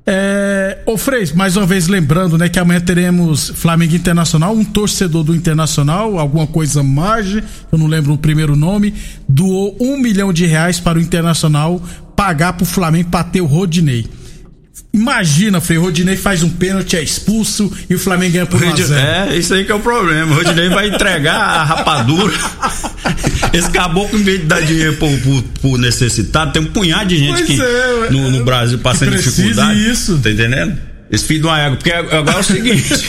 É, 0.06 0.80
ô 0.86 0.98
Frei, 0.98 1.32
mais 1.36 1.56
uma 1.56 1.66
vez 1.66 1.88
lembrando, 1.88 2.38
né, 2.38 2.50
que 2.50 2.58
amanhã 2.58 2.80
teremos 2.80 3.50
Flamengo 3.50 3.96
Internacional, 3.96 4.54
um 4.54 4.64
torcedor 4.64 5.24
do 5.24 5.36
Internacional, 5.36 6.18
alguma 6.18 6.48
coisa 6.48 6.82
margem, 6.82 7.44
eu 7.72 7.78
não 7.78 7.86
lembro 7.86 8.14
o 8.14 8.18
primeiro 8.18 8.56
nome, 8.56 8.96
doou 9.30 9.78
um 9.80 9.98
milhão 9.98 10.34
de 10.34 10.46
reais 10.48 10.80
para 10.80 10.98
o 10.98 11.02
Internacional 11.02 11.80
pagar 12.16 12.54
pro 12.54 12.66
Flamengo 12.66 13.10
pra 13.10 13.24
ter 13.24 13.42
o 13.42 13.46
Rodinei. 13.46 14.08
Imagina, 14.94 15.62
Frei, 15.62 15.78
o 15.78 15.84
Rodinei 15.84 16.18
faz 16.18 16.44
um 16.44 16.50
pênalti, 16.50 16.98
é 16.98 17.02
expulso 17.02 17.72
e 17.90 17.96
o 17.96 18.00
Flamengo 18.00 18.34
ganha 18.34 18.46
por 18.46 18.62
1 18.62 18.72
a 18.72 18.76
0. 18.76 18.94
É, 19.32 19.38
isso 19.38 19.54
aí 19.54 19.64
que 19.64 19.72
é 19.72 19.76
o 19.76 19.80
problema. 19.80 20.34
O 20.34 20.36
Rodinei 20.36 20.68
vai 20.70 20.90
entregar 20.90 21.36
a 21.36 21.64
rapadura. 21.64 22.34
Esse 23.54 23.70
caboclo, 23.72 24.20
em 24.20 24.24
vez 24.24 24.40
de 24.42 24.46
dar 24.48 24.62
dinheiro 24.62 24.96
pro, 24.98 25.10
pro- 25.20 25.44
pro 25.62 25.78
necessitado, 25.78 26.52
tem 26.52 26.62
um 26.62 26.66
punhado 26.66 27.06
de 27.10 27.18
gente 27.18 27.34
Pois 27.38 27.46
que 27.46 27.62
é, 27.62 28.10
no, 28.12 28.32
no 28.32 28.44
Brasil 28.44 28.80
passando 28.80 29.16
dificuldade. 29.16 29.90
isso. 29.90 30.18
Tá 30.20 30.30
entendendo? 30.30 30.78
Esse 31.12 31.26
filho 31.26 31.42
de 31.42 31.48
uma 31.48 31.60
égua. 31.60 31.78
Porque 31.78 31.92
agora 31.92 32.38
é 32.38 32.40
o 32.40 32.44
seguinte: 32.44 32.90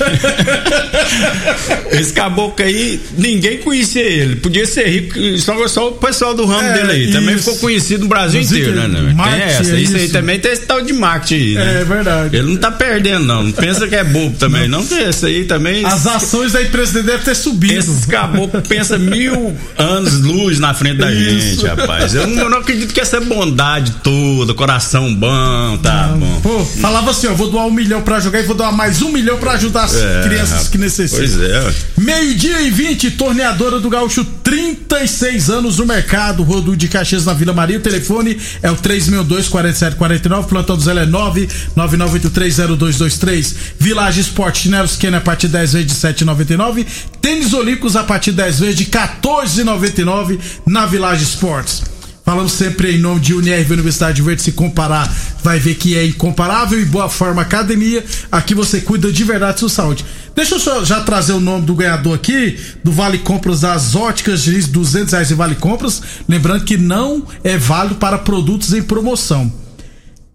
esse 1.92 2.12
caboclo 2.12 2.64
aí, 2.64 3.00
ninguém 3.16 3.58
conhecia 3.58 4.02
ele. 4.02 4.36
Podia 4.36 4.66
ser 4.66 4.86
rico, 4.88 5.18
só, 5.38 5.68
só 5.68 5.88
o 5.88 5.92
pessoal 5.92 6.34
do 6.34 6.44
ramo 6.44 6.68
É, 6.68 6.72
dele 6.72 6.92
aí. 6.92 7.12
Também 7.12 7.34
isso. 7.34 7.44
ficou 7.44 7.58
conhecido 7.60 8.02
no 8.02 8.08
Brasil 8.08 8.40
inteiro, 8.40 8.74
né? 8.74 8.88
né? 8.88 9.00
Tem 9.06 9.14
Marketing, 9.14 9.42
essa. 9.44 9.76
é 9.76 9.80
Isso 9.80 9.96
aí 9.96 10.08
também 10.08 10.38
tem 10.40 10.52
esse 10.52 10.62
tal 10.62 10.80
de 10.82 10.92
marketing 10.92 11.34
aí, 11.34 11.54
né? 11.54 11.80
É 11.80 11.84
verdade. 11.84 12.36
Ele 12.36 12.48
não 12.48 12.56
tá 12.56 12.70
perdendo, 12.70 13.24
não. 13.24 13.42
Não 13.44 13.52
pensa 13.52 13.86
que 13.86 13.94
é 13.94 14.04
bobo 14.04 14.36
também. 14.36 14.68
Não, 14.68 14.84
que 14.84 14.94
esse 14.94 15.26
aí 15.26 15.44
também. 15.44 15.84
As 15.84 16.06
ações 16.06 16.52
da 16.52 16.62
empresa 16.62 16.92
dele 16.94 17.06
devem 17.06 17.24
ter 17.24 17.36
subido. 17.36 17.74
Esses 17.74 18.06
caboclos 18.06 18.66
pensam 18.66 18.98
mil 18.98 19.56
anos 19.78 20.20
luz 20.20 20.58
na 20.58 20.74
frente 20.74 20.98
da 20.98 21.12
Isso. 21.12 21.60
gente, 21.60 21.66
rapaz. 21.66 22.14
Eu 22.14 22.26
não, 22.26 22.42
eu 22.44 22.50
não 22.50 22.58
acredito 22.58 22.92
que 22.92 23.00
essa 23.00 23.20
bondade 23.20 23.92
toda, 24.02 24.54
coração 24.54 25.14
bom, 25.14 25.78
tá 25.82 26.14
bom. 26.18 26.40
Pô, 26.42 26.64
falava 26.64 27.10
assim, 27.10 27.26
ó, 27.28 27.34
vou 27.34 27.50
doar 27.50 27.66
um 27.66 27.70
milhão 27.70 27.91
pra 28.00 28.18
jogar 28.20 28.40
e 28.40 28.44
vou 28.44 28.56
doar 28.56 28.72
mais 28.72 29.02
um 29.02 29.10
milhão 29.12 29.36
pra 29.38 29.52
ajudar 29.52 29.84
as 29.84 29.94
É, 29.96 30.22
crianças 30.22 30.68
que 30.68 30.78
necessitam. 30.78 31.18
Pois 31.18 31.38
é. 31.40 31.74
Meio-dia 31.98 32.62
e 32.62 32.70
20, 32.70 33.10
torneadora 33.12 33.78
do 33.80 33.90
Gaúcho, 33.90 34.24
36 34.42 35.50
anos 35.50 35.76
no 35.78 35.86
mercado, 35.86 36.42
Rodo 36.42 36.74
de 36.76 36.88
Caxias 36.88 37.24
na 37.26 37.32
Vila 37.34 37.52
Maria. 37.52 37.78
O 37.78 37.80
telefone 37.80 38.38
é 38.62 38.70
o 38.70 38.76
362-4749, 38.76 40.44
plantão 40.46 40.76
do 40.76 40.82
Zé 40.82 40.92
é 40.92 41.06
999830223. 41.06 43.54
Village 43.78 44.20
Esporte, 44.20 44.60
chinelos 44.62 44.96
Kenner 44.96 45.18
a 45.18 45.22
partir 45.22 45.46
de 45.48 45.54
10 45.54 45.72
vezes 45.72 45.88
de 45.88 45.94
7,99. 45.94 46.86
Tênis 47.20 47.52
Olímpicos 47.52 47.96
a 47.96 48.04
partir 48.04 48.30
de 48.30 48.36
10 48.38 48.60
vezes 48.60 48.76
de 48.76 48.84
14,99 48.86 50.38
na 50.66 50.86
Village 50.86 51.24
Esportes. 51.24 51.82
Falamos 52.24 52.52
sempre 52.52 52.94
em 52.94 52.98
nome 52.98 53.20
de 53.20 53.34
Unirv 53.34 53.72
Universidade 53.72 54.22
Verde. 54.22 54.42
Se 54.42 54.52
comparar, 54.52 55.12
vai 55.42 55.58
ver 55.58 55.74
que 55.74 55.96
é 55.96 56.06
incomparável 56.06 56.80
e 56.80 56.84
boa 56.84 57.08
forma 57.08 57.42
academia. 57.42 58.04
Aqui 58.30 58.54
você 58.54 58.80
cuida 58.80 59.10
de 59.10 59.24
verdade 59.24 59.54
da 59.54 59.58
sua 59.58 59.68
saúde. 59.68 60.04
Deixa 60.34 60.54
eu 60.54 60.60
só 60.60 60.84
já 60.84 61.00
trazer 61.00 61.32
o 61.32 61.40
nome 61.40 61.66
do 61.66 61.74
ganhador 61.74 62.14
aqui, 62.14 62.58
do 62.82 62.92
Vale 62.92 63.18
Compras 63.18 63.60
das 63.60 63.94
Óticas 63.94 64.42
Diniz, 64.42 64.68
200 64.68 65.12
reais 65.12 65.30
em 65.30 65.34
Vale 65.34 65.56
Compras. 65.56 66.00
Lembrando 66.28 66.64
que 66.64 66.76
não 66.76 67.26
é 67.42 67.58
válido 67.58 67.96
para 67.96 68.18
produtos 68.18 68.72
em 68.72 68.82
promoção. 68.82 69.52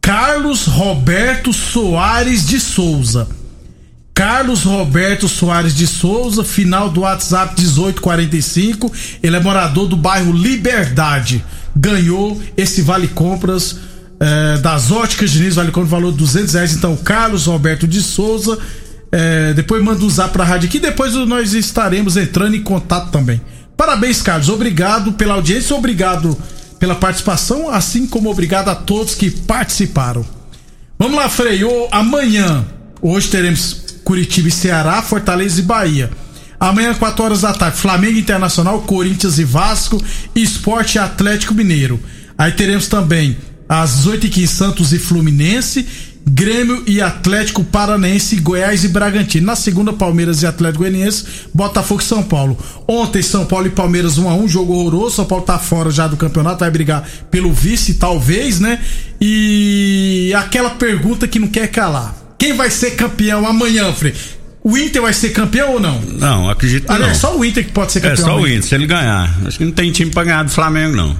Carlos 0.01 0.65
Roberto 0.65 1.53
Soares 1.53 2.46
de 2.46 2.60
Souza. 2.60 3.27
Carlos 4.13 4.63
Roberto 4.63 5.27
Soares 5.27 5.75
de 5.75 5.86
Souza, 5.86 6.44
final 6.44 6.89
do 6.89 7.01
WhatsApp 7.01 7.53
1845. 7.62 8.91
Ele 9.22 9.36
é 9.36 9.39
morador 9.39 9.88
do 9.88 9.96
bairro 9.96 10.32
Liberdade. 10.34 11.44
Ganhou 11.77 12.41
esse 12.57 12.81
Vale 12.81 13.07
Compras 13.07 13.77
eh, 14.19 14.57
das 14.62 14.91
Óticas 14.91 15.31
Diniz, 15.31 15.55
Vale 15.55 15.72
Compras, 15.72 15.91
valor 15.91 16.12
de 16.12 16.17
200 16.17 16.53
reais. 16.53 16.74
Então, 16.74 16.96
Carlos 16.96 17.46
Roberto 17.46 17.88
de 17.88 18.01
Souza. 18.01 18.57
eh, 19.12 19.53
depois 19.55 19.81
manda 19.84 20.03
usar 20.03 20.29
pra 20.29 20.43
rádio 20.43 20.67
aqui. 20.67 20.79
Depois 20.79 21.13
nós 21.13 21.53
estaremos 21.53 22.17
entrando 22.17 22.55
em 22.55 22.63
contato 22.63 23.12
também. 23.12 23.39
Parabéns, 23.77 24.22
Carlos. 24.22 24.50
Obrigado 24.50 25.13
pela 25.13 25.36
audiência, 25.36 25.75
obrigado 25.75 26.36
pela 26.79 26.96
participação, 26.96 27.69
assim 27.69 28.05
como 28.05 28.29
obrigado 28.29 28.69
a 28.69 28.75
todos 28.75 29.15
que 29.15 29.29
participaram. 29.31 30.25
Vamos 31.00 31.15
lá, 31.15 31.29
Frei. 31.29 31.63
Ô, 31.63 31.88
amanhã, 31.91 32.65
hoje 33.01 33.27
teremos 33.29 33.86
Curitiba 34.03 34.48
e 34.48 34.51
Ceará, 34.51 35.01
Fortaleza 35.01 35.60
e 35.60 35.63
Bahia. 35.63 36.10
Amanhã, 36.60 36.94
4 36.94 37.24
horas 37.24 37.42
da 37.42 37.54
tarde, 37.54 37.78
Flamengo 37.78 38.18
Internacional, 38.18 38.82
Corinthians 38.82 39.38
e 39.38 39.44
Vasco, 39.44 40.02
Esporte 40.36 40.98
Atlético 40.98 41.54
Mineiro. 41.54 42.00
Aí 42.38 42.52
teremos 42.52 42.88
também, 42.88 43.38
às 43.68 44.06
18h15, 44.06 44.48
Santos 44.48 44.94
e 44.94 45.00
Fluminense, 45.00 45.86
Grêmio 46.30 46.84
e 46.86 47.02
Atlético 47.02 47.64
Paranaense, 47.64 48.36
Goiás 48.38 48.84
e 48.84 48.90
Bragantino. 48.90 49.46
Na 49.46 49.56
segunda, 49.56 49.94
Palmeiras 49.94 50.44
e 50.44 50.46
Atlético 50.46 50.84
Goianiense, 50.84 51.24
Botafogo 51.54 52.02
e 52.02 52.04
São 52.04 52.22
Paulo. 52.22 52.58
Ontem, 52.86 53.22
São 53.22 53.46
Paulo 53.46 53.68
e 53.68 53.70
Palmeiras 53.70 54.18
1 54.18 54.30
a 54.30 54.36
1 54.36 54.48
jogo 54.50 54.74
horroroso. 54.74 55.16
São 55.16 55.26
Paulo 55.26 55.46
tá 55.46 55.58
fora 55.58 55.90
já 55.90 56.06
do 56.06 56.18
campeonato, 56.18 56.60
vai 56.60 56.70
brigar 56.70 57.08
pelo 57.32 57.54
vice, 57.54 57.94
talvez, 57.94 58.60
né? 58.60 58.82
E 59.22 60.34
aquela 60.36 60.72
pergunta 60.72 61.28
que 61.30 61.40
não 61.40 61.48
quer 61.48 61.68
calar. 61.70 62.14
Quem 62.38 62.54
vai 62.54 62.70
ser 62.70 62.92
campeão 62.92 63.48
amanhã, 63.48 63.92
Frei? 63.94 64.14
O 64.69 64.77
Inter 64.77 65.01
vai 65.01 65.13
ser 65.13 65.29
campeão 65.29 65.74
ou 65.74 65.79
não? 65.79 66.01
Não, 66.01 66.50
acredito 66.50 66.86
que 66.88 66.91
Ah, 66.91 66.97
não, 67.00 67.07
é 67.07 67.13
só 67.13 67.38
o 67.38 67.45
Inter 67.45 67.65
que 67.65 67.71
pode 67.71 67.91
ser 67.91 68.00
É 68.00 68.09
campeão. 68.09 68.25
só 68.25 68.38
o. 68.39 68.47
Inter, 68.47 68.63
se 68.63 68.75
ele 68.75 68.86
ganhar. 68.86 69.33
Acho 69.45 69.57
que 69.57 69.63
não 69.65 69.71
tem 69.71 69.91
time 69.91 70.12
pra 70.12 70.24
ganhar 70.25 70.43
do 70.43 70.50
Flamengo, 70.51 70.95
não. 70.95 71.15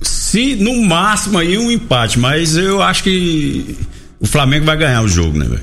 Se 0.00 0.56
no 0.56 0.82
máximo 0.84 1.38
aí 1.38 1.58
um 1.58 1.70
empate, 1.70 2.18
mas 2.18 2.56
eu 2.56 2.82
acho 2.82 3.02
que 3.02 3.76
o 4.18 4.26
Flamengo 4.26 4.64
vai 4.64 4.76
ganhar 4.76 5.02
o 5.02 5.08
jogo, 5.08 5.38
né, 5.38 5.44
velho? 5.44 5.60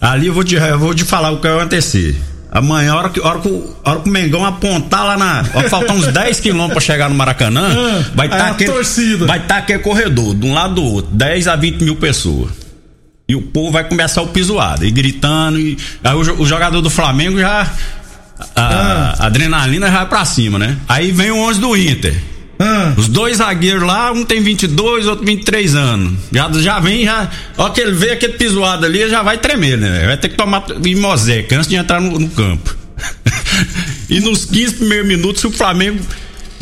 Ali 0.00 0.26
eu 0.26 0.34
vou, 0.34 0.44
te, 0.44 0.54
eu 0.56 0.78
vou 0.78 0.94
te 0.94 1.04
falar 1.04 1.30
o 1.30 1.36
que 1.40 1.48
vai 1.48 1.56
acontecer. 1.58 2.14
Amanhã, 2.52 2.92
a 2.92 2.96
hora 2.96 3.08
que, 3.08 3.20
hora 3.20 3.38
que, 3.40 3.48
hora 3.84 4.00
que 4.00 4.08
o 4.08 4.12
Mengão 4.12 4.44
apontar 4.44 5.04
lá 5.06 5.16
na. 5.16 5.44
Faltar 5.70 5.96
uns 5.96 6.06
10 6.12 6.38
quilômetros 6.40 6.72
pra 6.74 6.80
chegar 6.94 7.08
no 7.08 7.14
Maracanã. 7.14 7.66
Ah, 7.74 8.04
vai 8.14 8.26
estar 8.26 8.44
a 8.44 8.50
aquele. 8.50 8.72
torcida. 8.72 9.26
Vai 9.26 9.38
estar 9.38 9.56
aquele 9.58 9.78
corredor, 9.78 10.34
de 10.34 10.46
um 10.46 10.52
lado 10.54 10.74
do 10.74 10.84
outro. 10.84 11.10
10 11.14 11.48
a 11.48 11.56
20 11.56 11.82
mil 11.82 11.96
pessoas. 11.96 12.50
E 13.28 13.34
o 13.34 13.42
povo 13.42 13.72
vai 13.72 13.82
começar 13.82 14.22
o 14.22 14.28
pisoado, 14.28 14.84
e 14.84 14.90
gritando, 14.90 15.58
e 15.58 15.76
aí 16.04 16.14
o, 16.14 16.42
o 16.42 16.46
jogador 16.46 16.80
do 16.80 16.88
Flamengo 16.88 17.38
já. 17.40 17.72
A, 18.54 18.62
a 18.62 19.14
ah. 19.20 19.26
adrenalina 19.26 19.90
já 19.90 19.98
vai 19.98 20.06
pra 20.06 20.24
cima, 20.24 20.58
né? 20.58 20.76
Aí 20.88 21.10
vem 21.10 21.30
o 21.30 21.38
11 21.38 21.60
do 21.60 21.76
Inter. 21.76 22.14
Ah. 22.58 22.94
Os 22.96 23.08
dois 23.08 23.38
zagueiros 23.38 23.82
lá, 23.82 24.12
um 24.12 24.24
tem 24.24 24.40
22, 24.40 25.06
outro 25.06 25.24
23 25.24 25.74
anos. 25.74 26.18
Já, 26.30 26.50
já 26.52 26.78
vem, 26.78 27.04
já. 27.04 27.28
Ó, 27.58 27.68
que 27.70 27.80
ele 27.80 27.92
vê 27.92 28.10
aquele 28.10 28.34
pisoado 28.34 28.86
ali, 28.86 29.08
já 29.08 29.22
vai 29.22 29.38
tremer, 29.38 29.76
né? 29.76 30.06
Vai 30.06 30.16
ter 30.16 30.28
que 30.28 30.36
tomar 30.36 30.64
imoseca 30.84 31.56
antes 31.56 31.68
de 31.68 31.76
entrar 31.76 32.00
no, 32.00 32.18
no 32.18 32.28
campo. 32.28 32.76
e 34.08 34.20
nos 34.20 34.44
15 34.44 34.74
primeiros 34.74 35.08
minutos, 35.08 35.42
o 35.44 35.50
Flamengo 35.50 35.98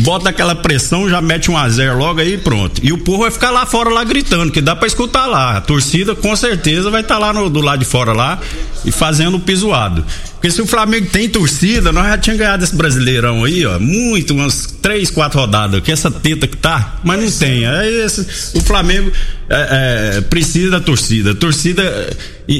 bota 0.04 0.28
aquela 0.28 0.54
pressão, 0.54 1.08
já 1.08 1.20
mete 1.20 1.50
um 1.50 1.56
a 1.56 1.68
zero 1.68 1.98
logo 1.98 2.20
aí 2.20 2.36
pronto. 2.36 2.80
E 2.84 2.92
o 2.92 2.98
povo 2.98 3.22
vai 3.22 3.30
ficar 3.30 3.50
lá 3.50 3.64
fora 3.64 3.88
lá 3.88 4.04
gritando, 4.04 4.52
que 4.52 4.60
dá 4.60 4.76
para 4.76 4.86
escutar 4.86 5.26
lá. 5.26 5.56
A 5.56 5.60
torcida 5.62 6.14
com 6.14 6.36
certeza 6.36 6.90
vai 6.90 7.00
estar 7.00 7.14
tá 7.14 7.20
lá 7.20 7.32
no, 7.32 7.48
do 7.48 7.60
lado 7.60 7.78
de 7.78 7.86
fora 7.86 8.12
lá 8.12 8.38
e 8.84 8.92
fazendo 8.92 9.38
o 9.38 9.40
pisoado. 9.40 10.04
Porque 10.44 10.56
se 10.56 10.60
o 10.60 10.66
Flamengo 10.66 11.06
tem 11.06 11.26
torcida, 11.26 11.90
nós 11.90 12.06
já 12.06 12.18
tínhamos 12.18 12.44
ganhado 12.44 12.62
esse 12.62 12.76
brasileirão 12.76 13.44
aí, 13.44 13.64
ó. 13.64 13.78
Muito, 13.78 14.34
umas 14.34 14.66
três, 14.82 15.08
quatro 15.08 15.40
rodadas, 15.40 15.80
que 15.80 15.90
essa 15.90 16.10
teta 16.10 16.46
que 16.46 16.54
tá, 16.54 17.00
mas 17.02 17.18
não 17.18 17.30
tem. 17.30 17.64
É 17.64 18.04
esse, 18.04 18.20
o 18.54 18.60
Flamengo 18.60 19.10
é, 19.48 20.18
é, 20.18 20.20
precisa 20.20 20.72
da 20.72 20.80
torcida. 20.80 21.30
A 21.30 21.34
torcida 21.34 22.14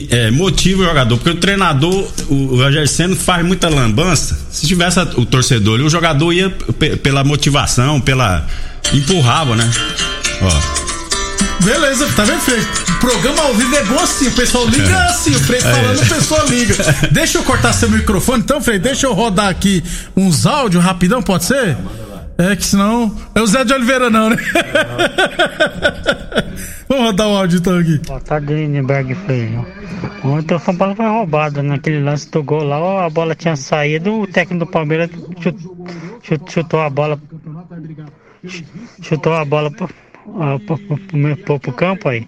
é, 0.09 0.31
motiva 0.31 0.81
o 0.81 0.87
jogador, 0.87 1.19
porque 1.19 1.29
o 1.29 1.35
treinador, 1.35 2.11
o, 2.31 2.57
o 2.57 2.89
Senna 2.89 3.15
faz 3.15 3.45
muita 3.45 3.69
lambança. 3.69 4.39
Se 4.51 4.67
tivesse 4.67 5.01
o 5.17 5.27
torcedor, 5.27 5.79
o 5.83 5.91
jogador 5.91 6.33
ia 6.33 6.49
pela 7.03 7.23
motivação, 7.23 8.01
pela. 8.01 8.47
empurrava, 8.95 9.57
né? 9.57 9.71
Ó. 10.41 10.94
Beleza, 11.63 12.07
tá 12.15 12.25
vendo, 12.25 12.41
Frei? 12.41 12.61
O 12.61 13.01
programa 13.01 13.43
ao 13.43 13.55
vivo 13.55 13.75
é 13.75 13.85
bom 13.85 13.99
assim, 13.99 14.29
o 14.29 14.33
pessoal 14.33 14.67
liga 14.67 14.89
é. 14.89 15.07
assim, 15.07 15.35
o 15.35 15.41
Frei 15.41 15.61
falando, 15.61 16.03
o 16.03 16.09
pessoal 16.09 16.47
liga. 16.47 16.75
Deixa 17.11 17.39
eu 17.39 17.43
cortar 17.43 17.73
seu 17.73 17.91
microfone, 17.91 18.43
então, 18.43 18.61
Frei, 18.61 18.79
deixa 18.79 19.07
eu 19.07 19.13
rodar 19.13 19.49
aqui 19.49 19.83
uns 20.17 20.47
áudios 20.47 20.83
rapidão, 20.83 21.23
pode 21.23 21.45
ser? 21.45 21.77
É 22.37 22.57
que 22.57 22.65
senão. 22.65 23.15
É 23.35 23.41
o 23.41 23.47
Zé 23.47 23.65
de 23.65 23.73
Oliveira, 23.73 24.11
não, 24.11 24.31
né? 24.31 24.37
Vamos 26.89 27.07
rodar 27.07 27.29
o 27.29 27.37
áudio 27.37 27.59
então 27.59 27.79
aqui. 27.79 27.99
Boa 28.07 28.21
tarde, 28.21 28.55
Lindenberg 28.55 29.15
Freio. 29.15 29.65
Ontem 30.23 30.55
o 30.55 30.59
São 30.59 30.77
Paulo 30.77 30.95
foi 30.95 31.07
roubado 31.07 31.63
naquele 31.63 32.01
lance 32.01 32.31
do 32.31 32.43
gol 32.43 32.65
lá, 32.65 33.05
a 33.05 33.11
bola 33.11 33.35
tinha 33.35 33.57
saído, 33.57 34.21
o 34.21 34.27
técnico 34.27 34.65
do 34.65 34.71
Palmeiras 34.71 35.11
chutou, 35.41 35.87
chutou 36.49 36.81
a 36.81 36.91
bola. 36.91 37.19
Chutou 39.01 39.33
a 39.33 39.45
bola 39.45 39.71
pro, 39.71 39.89
pro, 40.67 41.37
pro, 41.37 41.61
pro 41.61 41.73
campo 41.73 42.09
aí 42.09 42.27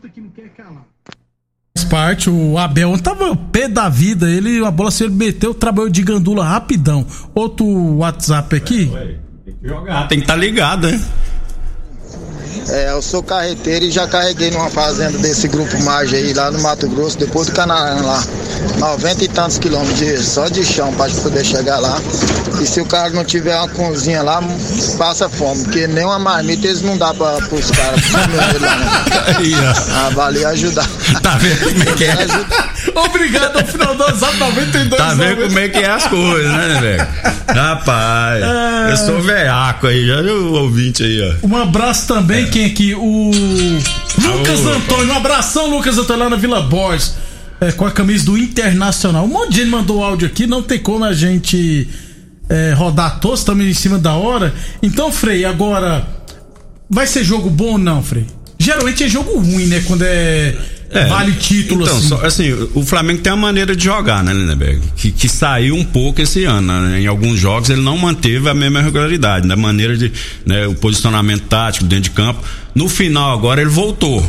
parte, 1.87 2.29
o 2.29 2.59
Abel 2.59 2.99
tava 2.99 3.35
pé 3.37 3.69
da 3.69 3.89
vida, 3.89 4.29
ele, 4.29 4.65
a 4.65 4.71
bola 4.71 4.91
se 4.91 5.05
ele 5.05 5.15
meteu, 5.15 5.55
trabalhou 5.55 5.91
de 5.91 6.03
gandula 6.03 6.45
rapidão. 6.45 7.07
Outro 7.35 7.67
WhatsApp 7.97 8.57
aqui. 8.57 8.91
Tem 9.45 9.55
que 9.55 9.69
jogar, 9.69 10.09
tem 10.09 10.19
que 10.19 10.25
estar 10.25 10.35
tá 10.35 10.41
ligado, 10.41 10.89
hein? 10.89 11.01
É, 12.69 12.91
eu 12.91 13.01
sou 13.01 13.23
carreteiro 13.23 13.85
e 13.85 13.91
já 13.91 14.07
carreguei 14.07 14.51
numa 14.51 14.69
fazenda 14.69 15.19
desse 15.19 15.47
grupo 15.49 15.81
Marge 15.83 16.17
aí, 16.17 16.33
lá 16.33 16.51
no 16.51 16.61
Mato 16.61 16.89
Grosso, 16.89 17.17
depois 17.19 17.47
do 17.47 17.53
Canaã 17.53 18.03
lá. 18.03 18.23
90 18.79 19.25
e 19.25 19.29
tantos 19.29 19.59
quilômetros 19.59 19.99
de, 19.99 20.19
só 20.23 20.49
de 20.49 20.65
chão 20.65 20.93
para 20.95 21.11
poder 21.13 21.45
chegar 21.45 21.79
lá. 21.79 22.01
E 22.61 22.67
se 22.67 22.81
o 22.81 22.87
cara 22.87 23.11
não 23.11 23.25
tiver 23.25 23.57
uma 23.57 23.69
cozinha 23.69 24.23
lá, 24.23 24.43
passa 24.99 25.29
fome, 25.29 25.63
porque 25.65 25.87
nem 25.87 26.05
uma 26.05 26.19
marmita 26.19 26.67
eles 26.67 26.83
não 26.83 26.97
dá 26.97 27.15
para 27.15 27.37
os 27.37 27.71
caras 27.71 28.01
comer 28.07 28.61
lá, 28.61 28.77
né? 28.77 28.87
Ah, 29.93 30.11
valeu 30.15 30.49
ajudar. 30.49 30.89
Tá 31.23 31.37
vendo 31.39 31.59
como 31.61 31.83
é 31.83 31.93
que 31.95 32.05
é? 32.05 32.76
Obrigado 32.95 33.59
ao 33.59 33.67
final 33.67 33.95
do 33.95 34.03
WhatsApp 34.03 34.37
92 34.39 34.97
Tá 34.97 35.15
vendo 35.15 35.43
como 35.43 35.59
é 35.59 35.69
que 35.69 35.79
é 35.79 35.91
as 35.91 36.07
coisas, 36.07 36.53
né, 36.53 36.79
velho? 36.81 37.07
Rapaz, 37.49 38.43
é... 38.43 38.93
eu 38.93 38.97
sou 38.97 39.21
veaco 39.21 39.87
aí, 39.87 40.07
já 40.07 40.21
o 40.21 40.53
ouvinte 40.55 41.03
aí, 41.03 41.37
ó. 41.43 41.47
Um 41.47 41.57
abraço 41.57 42.07
também, 42.07 42.45
é. 42.45 42.49
quem 42.49 42.65
aqui? 42.67 42.95
O 42.95 43.31
Lucas 44.19 44.67
Antônio, 44.67 45.13
um 45.13 45.17
abração, 45.17 45.71
Lucas 45.71 45.99
Antônio, 45.99 46.25
lá 46.25 46.31
na 46.31 46.37
Vila 46.37 46.63
Borges. 46.63 47.15
É, 47.59 47.73
com 47.73 47.87
a 47.87 47.91
camisa 47.91 48.27
do 48.27 48.37
Internacional. 48.37 49.25
Um 49.25 49.29
monte 49.29 49.53
de 49.53 49.57
gente 49.61 49.71
mandou 49.71 50.05
áudio 50.05 50.29
aqui, 50.29 50.47
não 50.47 50.63
tem 50.63 50.79
como 50.79 51.07
a 51.07 51.15
gente 51.15 51.89
é, 52.51 52.75
rodar 52.75 53.19
todos, 53.19 53.41
estamos 53.41 53.65
em 53.65 53.73
cima 53.73 53.99
da 53.99 54.13
hora. 54.13 54.55
Então, 54.83 55.11
Frei, 55.11 55.45
agora 55.47 56.07
vai 56.89 57.07
ser 57.07 57.25
jogo 57.25 57.49
bom 57.49 57.73
ou 57.73 57.79
não, 57.79 58.03
Frei? 58.03 58.27
Geralmente 58.59 59.05
é 59.05 59.09
jogo 59.09 59.39
ruim, 59.39 59.67
né? 59.67 59.83
Quando 59.87 60.03
é 60.03 60.55
é, 60.91 61.07
vale 61.07 61.33
título 61.33 61.83
então, 61.83 61.97
assim. 61.97 62.09
Só, 62.09 62.25
assim, 62.25 62.69
o 62.75 62.83
Flamengo 62.85 63.21
tem 63.21 63.33
uma 63.33 63.47
maneira 63.47 63.75
de 63.75 63.85
jogar, 63.85 64.23
né, 64.23 64.33
Lindeberg? 64.33 64.81
Que, 64.97 65.11
que 65.11 65.29
saiu 65.29 65.75
um 65.75 65.85
pouco 65.85 66.21
esse 66.21 66.45
ano. 66.45 66.73
Né? 66.81 67.01
Em 67.01 67.07
alguns 67.07 67.39
jogos 67.39 67.71
ele 67.71 67.83
não 67.83 67.99
manteve 67.99 68.49
a 68.49 68.55
mesma 68.55 68.81
regularidade, 68.81 69.49
da 69.49 69.57
né? 69.57 69.63
maneira 69.63 69.97
de, 69.97 70.13
né, 70.45 70.67
o 70.67 70.75
posicionamento 70.75 71.43
tático 71.43 71.85
dentro 71.85 72.05
de 72.05 72.11
campo. 72.11 72.43
No 72.75 72.89
final 72.89 73.33
agora 73.33 73.61
ele 73.61 73.71
voltou. 73.71 74.25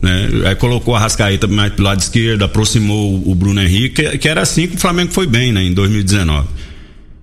Né? 0.00 0.28
Aí 0.46 0.54
colocou 0.54 0.96
a 0.96 1.00
Rascaíta 1.00 1.46
mais 1.46 1.72
pro 1.72 1.84
lado 1.84 2.00
esquerdo, 2.00 2.44
aproximou 2.44 3.22
o 3.28 3.34
Bruno 3.34 3.60
Henrique, 3.60 4.02
que, 4.02 4.18
que 4.18 4.28
era 4.28 4.40
assim 4.40 4.66
que 4.66 4.76
o 4.76 4.78
Flamengo 4.78 5.12
foi 5.12 5.26
bem, 5.26 5.52
né, 5.52 5.62
em 5.62 5.72
2019. 5.72 6.48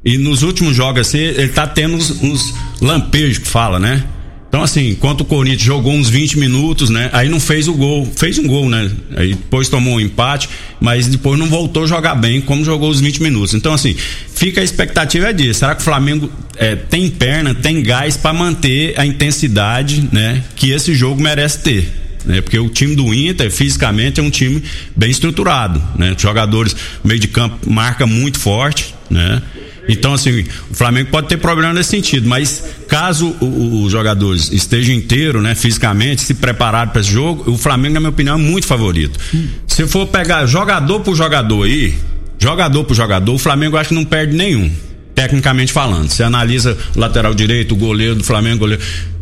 E 0.04 0.17
nos 0.17 0.43
últimos 0.43 0.76
jogos 0.76 1.02
assim, 1.02 1.19
ele 1.19 1.50
tá 1.50 1.67
tendo 1.67 1.95
uns, 1.95 2.12
uns 2.24 2.54
lampejos 2.82 3.39
que 3.39 3.47
fala, 3.47 3.80
né? 3.80 4.04
Então, 4.52 4.62
assim, 4.62 4.90
enquanto 4.90 5.22
o 5.22 5.26
Corinthians 5.26 5.62
jogou 5.62 5.94
uns 5.94 6.10
20 6.10 6.38
minutos, 6.38 6.90
né? 6.90 7.10
Aí 7.14 7.30
não 7.30 7.40
fez 7.40 7.70
o 7.70 7.74
gol. 7.74 8.06
Fez 8.18 8.38
um 8.38 8.46
gol, 8.46 8.70
né? 8.70 8.92
Aí 9.16 9.30
depois 9.30 9.70
tomou 9.70 9.94
um 9.94 10.00
empate, 10.02 10.50
mas 10.78 11.08
depois 11.08 11.40
não 11.40 11.48
voltou 11.48 11.86
a 11.86 11.88
jogar 11.88 12.16
bem 12.16 12.42
como 12.42 12.66
jogou 12.66 12.90
os 12.90 13.00
20 13.00 13.24
minutos. 13.24 13.54
Então, 13.54 13.74
assim, 13.74 13.96
fica 14.36 14.60
a 14.60 14.64
expectativa 14.64 15.34
disso. 15.34 15.62
Será 15.62 15.74
que 15.74 15.80
o 15.80 15.86
Flamengo 15.86 16.30
é, 16.58 16.76
tem 16.76 17.10
perna, 17.10 17.56
tem 17.56 17.82
gás 17.82 18.18
para 18.18 18.34
manter 18.34 18.94
a 19.00 19.06
intensidade, 19.06 20.10
né? 20.12 20.44
Que 20.54 20.72
esse 20.72 20.94
jogo 20.94 21.22
merece 21.24 21.60
ter. 21.60 22.02
Né? 22.26 22.42
Porque 22.42 22.60
o 22.60 22.68
time 22.68 22.94
do 22.94 23.14
Inter, 23.14 23.50
fisicamente, 23.50 24.20
é 24.20 24.24
um 24.24 24.30
time 24.30 24.62
bem 24.94 25.10
estruturado, 25.10 25.82
né? 25.98 26.14
Jogadores, 26.18 26.76
meio 27.06 27.22
de 27.22 27.30
campo, 27.30 27.72
marca 27.72 28.06
muito 28.06 28.38
forte, 28.38 28.94
né? 29.10 29.42
Então, 29.88 30.13
assim, 30.13 30.46
o 30.70 30.74
Flamengo 30.74 31.10
pode 31.10 31.28
ter 31.28 31.38
problema 31.38 31.74
nesse 31.74 31.89
sentido, 31.89 32.28
mas 32.28 32.63
caso 32.88 33.36
os 33.41 33.91
jogadores 33.91 34.52
estejam 34.52 34.94
inteiros, 34.96 35.41
né, 35.41 35.56
fisicamente, 35.56 36.22
se 36.22 36.36
preparados 36.36 36.91
para 36.91 37.02
esse 37.02 37.12
jogo, 37.12 37.52
o 37.52 37.58
Flamengo, 37.58 37.96
na 37.96 38.00
minha 38.00 38.10
opinião, 38.10 38.36
é 38.36 38.41
muito 38.41 38.67
favorito. 38.67 39.20
Se 39.67 39.88
for 39.88 40.08
pegar 40.08 40.46
jogador 40.46 41.00
por 41.00 41.15
jogador 41.15 41.63
aí, 41.63 41.96
jogador 42.39 42.84
por 42.84 42.94
jogador, 42.94 43.34
o 43.34 43.39
Flamengo 43.39 43.78
acho 43.78 43.89
que 43.89 43.96
não 43.96 44.06
perde 44.06 44.36
nenhum 44.36 44.72
tecnicamente 45.13 45.72
falando. 45.72 46.10
Você 46.10 46.24
analisa 46.24 46.78
o 46.96 47.00
lateral 47.00 47.34
direito, 47.34 47.74
o 47.74 47.78
goleiro 47.78 48.15
do 48.15 48.24
Flamengo, 48.24 48.60
goleiro. 48.60 48.82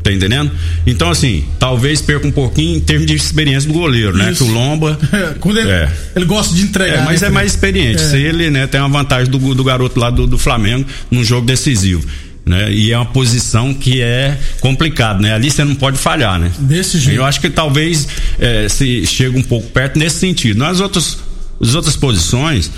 Tá 0.09 0.13
entendendo? 0.13 0.51
Então, 0.87 1.11
assim, 1.11 1.45
talvez 1.59 2.01
perca 2.01 2.25
um 2.25 2.31
pouquinho 2.31 2.77
em 2.77 2.79
termos 2.79 3.05
de 3.05 3.13
experiência 3.13 3.67
do 3.67 3.73
goleiro, 3.73 4.17
né? 4.17 4.33
Que 4.35 4.41
o 4.41 4.47
Lomba. 4.47 4.97
É, 5.13 5.35
quando 5.39 5.59
ele, 5.59 5.69
é. 5.69 5.87
ele 6.15 6.25
gosta 6.25 6.55
de 6.55 6.63
entregar. 6.63 7.03
É, 7.03 7.05
mas 7.05 7.21
né? 7.21 7.27
é 7.27 7.29
mais 7.29 7.51
experiente. 7.51 8.01
É. 8.01 8.07
Se 8.07 8.17
ele, 8.17 8.49
né, 8.49 8.65
tem 8.65 8.79
uma 8.79 8.89
vantagem 8.89 9.29
do, 9.29 9.53
do 9.53 9.63
garoto 9.63 9.99
lá 9.99 10.09
do, 10.09 10.25
do 10.25 10.37
Flamengo 10.37 10.83
num 11.11 11.23
jogo 11.23 11.45
decisivo. 11.45 12.03
Né? 12.43 12.71
E 12.71 12.91
é 12.91 12.97
uma 12.97 13.05
posição 13.05 13.71
que 13.71 14.01
é 14.01 14.35
complicado, 14.61 15.21
né? 15.21 15.35
Ali 15.35 15.51
você 15.51 15.63
não 15.63 15.75
pode 15.75 15.99
falhar, 15.99 16.39
né? 16.39 16.51
Desse 16.57 16.97
jeito. 16.97 17.19
Eu 17.19 17.25
acho 17.25 17.39
que 17.39 17.51
talvez 17.51 18.07
é, 18.39 18.67
se 18.67 19.05
chega 19.05 19.37
um 19.37 19.43
pouco 19.43 19.69
perto 19.69 19.99
nesse 19.99 20.15
sentido. 20.15 20.57
Nas 20.57 20.79
outras, 20.79 21.19
as 21.61 21.75
outras 21.75 21.95
posições, 21.95 22.71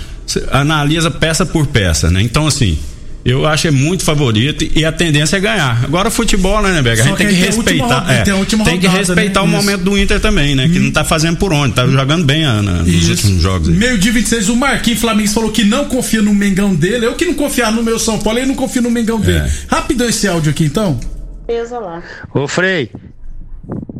analisa 0.50 1.10
peça 1.10 1.46
por 1.46 1.66
peça, 1.66 2.10
né? 2.10 2.20
Então, 2.20 2.46
assim, 2.46 2.78
eu 3.24 3.46
acho 3.46 3.62
que 3.62 3.68
é 3.68 3.70
muito 3.70 4.04
favorito 4.04 4.66
e 4.74 4.84
a 4.84 4.90
tendência 4.90 5.36
é 5.36 5.40
ganhar. 5.40 5.84
Agora 5.84 6.10
futebol, 6.10 6.60
né, 6.60 6.72
Neberga? 6.72 7.02
A 7.02 7.06
gente 7.06 7.16
tem 7.16 7.28
que, 7.28 7.34
respeitar. 7.34 7.84
Última, 7.84 8.12
é, 8.12 8.22
tem, 8.22 8.64
tem 8.64 8.80
que 8.80 8.88
respeitar 8.88 9.40
né? 9.40 9.46
o 9.46 9.48
momento 9.48 9.82
do 9.82 9.96
Inter 9.96 10.20
também, 10.20 10.54
né? 10.54 10.66
Hum. 10.66 10.72
Que 10.72 10.78
não 10.78 10.90
tá 10.90 11.04
fazendo 11.04 11.36
por 11.36 11.52
onde, 11.52 11.74
tá 11.74 11.86
jogando 11.86 12.24
bem 12.24 12.42
Ana, 12.44 12.82
nos 12.82 13.08
últimos 13.08 13.42
jogos. 13.42 13.68
Aí. 13.68 13.74
Meio 13.74 13.96
dia 13.96 14.12
26, 14.12 14.48
o 14.48 14.56
Marquinhos 14.56 15.00
Flamengo 15.00 15.28
falou 15.28 15.52
que 15.52 15.62
não 15.62 15.84
confia 15.84 16.20
no 16.20 16.34
Mengão 16.34 16.74
dele. 16.74 17.06
Eu 17.06 17.14
que 17.14 17.24
não 17.24 17.34
confiar 17.34 17.70
no 17.70 17.82
meu 17.82 17.98
São 17.98 18.18
Paulo, 18.18 18.38
ele 18.38 18.46
não 18.46 18.56
confia 18.56 18.82
no 18.82 18.90
Mengão 18.90 19.20
dele. 19.20 19.38
É. 19.38 19.50
Rapidão 19.68 20.08
esse 20.08 20.26
áudio 20.26 20.50
aqui 20.50 20.64
então. 20.64 20.98
Pesa 21.46 21.78
lá. 21.78 22.02
Ô 22.34 22.48
Frei, 22.48 22.90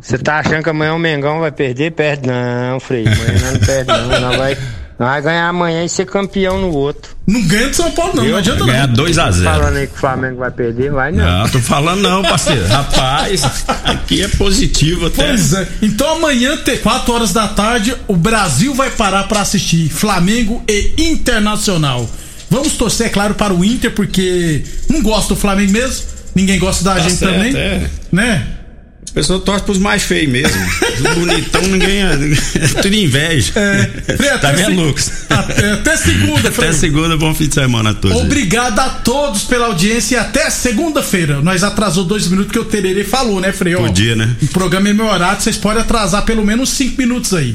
você 0.00 0.18
tá 0.18 0.38
achando 0.38 0.62
que 0.64 0.70
amanhã 0.70 0.94
o 0.94 0.98
Mengão 0.98 1.38
vai 1.38 1.52
perder? 1.52 1.92
Perde 1.92 2.26
não, 2.26 2.80
Frei. 2.80 3.04
Amanhã 3.06 3.52
não 3.52 3.60
perde 3.60 3.86
não, 3.86 4.20
não 4.20 4.36
vai. 4.36 4.56
Vai 5.06 5.20
ganhar 5.20 5.48
amanhã 5.48 5.84
e 5.84 5.88
ser 5.88 6.06
campeão 6.06 6.60
no 6.60 6.72
outro. 6.72 7.16
Não 7.26 7.42
ganha 7.42 7.68
do 7.68 7.74
São 7.74 7.90
Paulo, 7.90 8.14
não. 8.14 8.24
Eu, 8.24 8.32
não 8.32 8.38
adianta 8.38 8.64
ganhar 8.64 8.88
2x0. 8.88 9.42
Falando 9.42 9.76
aí 9.76 9.86
que 9.86 9.94
o 9.94 9.98
Flamengo 9.98 10.36
vai 10.36 10.50
perder, 10.50 10.92
vai 10.92 11.10
não. 11.10 11.24
Não, 11.24 11.48
tô 11.48 11.58
falando 11.58 12.00
não, 12.00 12.22
parceiro. 12.22 12.66
Rapaz, 12.70 13.64
aqui 13.84 14.22
é 14.22 14.28
positivo 14.28 15.06
até. 15.06 15.26
Pois 15.26 15.52
é. 15.54 15.68
Então 15.82 16.16
amanhã, 16.16 16.56
4 16.82 17.12
horas 17.12 17.32
da 17.32 17.48
tarde, 17.48 17.96
o 18.06 18.16
Brasil 18.16 18.74
vai 18.74 18.90
parar 18.90 19.24
para 19.24 19.40
assistir 19.40 19.88
Flamengo 19.88 20.62
e 20.68 20.94
Internacional. 20.98 22.08
Vamos 22.48 22.74
torcer, 22.74 23.06
é 23.06 23.10
claro, 23.10 23.34
para 23.34 23.52
o 23.52 23.64
Inter, 23.64 23.90
porque 23.92 24.62
não 24.88 25.02
gosta 25.02 25.34
do 25.34 25.40
Flamengo 25.40 25.72
mesmo. 25.72 26.04
Ninguém 26.34 26.58
gosta 26.58 26.84
da 26.84 26.94
tá 26.94 27.00
gente 27.00 27.16
certo, 27.16 27.32
também. 27.32 27.56
É. 27.56 27.90
Né? 28.12 28.46
As 29.12 29.14
pessoas 29.14 29.44
torcem 29.44 29.66
pros 29.66 29.76
mais 29.76 30.02
feios 30.04 30.32
mesmo. 30.32 30.58
Os 30.94 31.14
bonitão, 31.14 31.60
ninguém. 31.64 32.00
É, 32.00 32.64
é 32.64 32.68
tudo 32.80 32.94
inveja. 32.94 33.52
É. 33.54 34.16
Frei, 34.16 34.38
tá 34.38 34.52
vendo, 34.52 34.70
se... 34.70 34.72
Lucas? 34.72 35.12
Até, 35.28 35.72
até 35.72 35.96
segunda, 35.98 36.50
Frei. 36.50 36.68
Até 36.70 36.78
segunda, 36.78 37.16
bom 37.18 37.34
fim 37.34 37.46
de 37.46 37.52
semana 37.52 37.90
a 37.90 37.94
todos. 37.94 38.16
Obrigado 38.16 38.78
a 38.78 38.88
todos 38.88 39.42
pela 39.42 39.66
audiência 39.66 40.16
e 40.16 40.18
até 40.18 40.48
segunda-feira. 40.48 41.42
Nós 41.42 41.62
atrasou 41.62 42.04
dois 42.04 42.26
minutos 42.26 42.52
que 42.52 42.58
o 42.58 42.64
Tererê 42.64 43.04
falou, 43.04 43.38
né, 43.38 43.52
Frei? 43.52 43.76
Podia, 43.76 44.16
né? 44.16 44.34
O 44.40 44.48
programa 44.48 44.88
é 44.88 44.94
meu 44.94 45.06
horário, 45.06 45.42
vocês 45.42 45.58
podem 45.58 45.82
atrasar 45.82 46.22
pelo 46.24 46.42
menos 46.42 46.70
cinco 46.70 46.96
minutos 46.96 47.34
aí. 47.34 47.54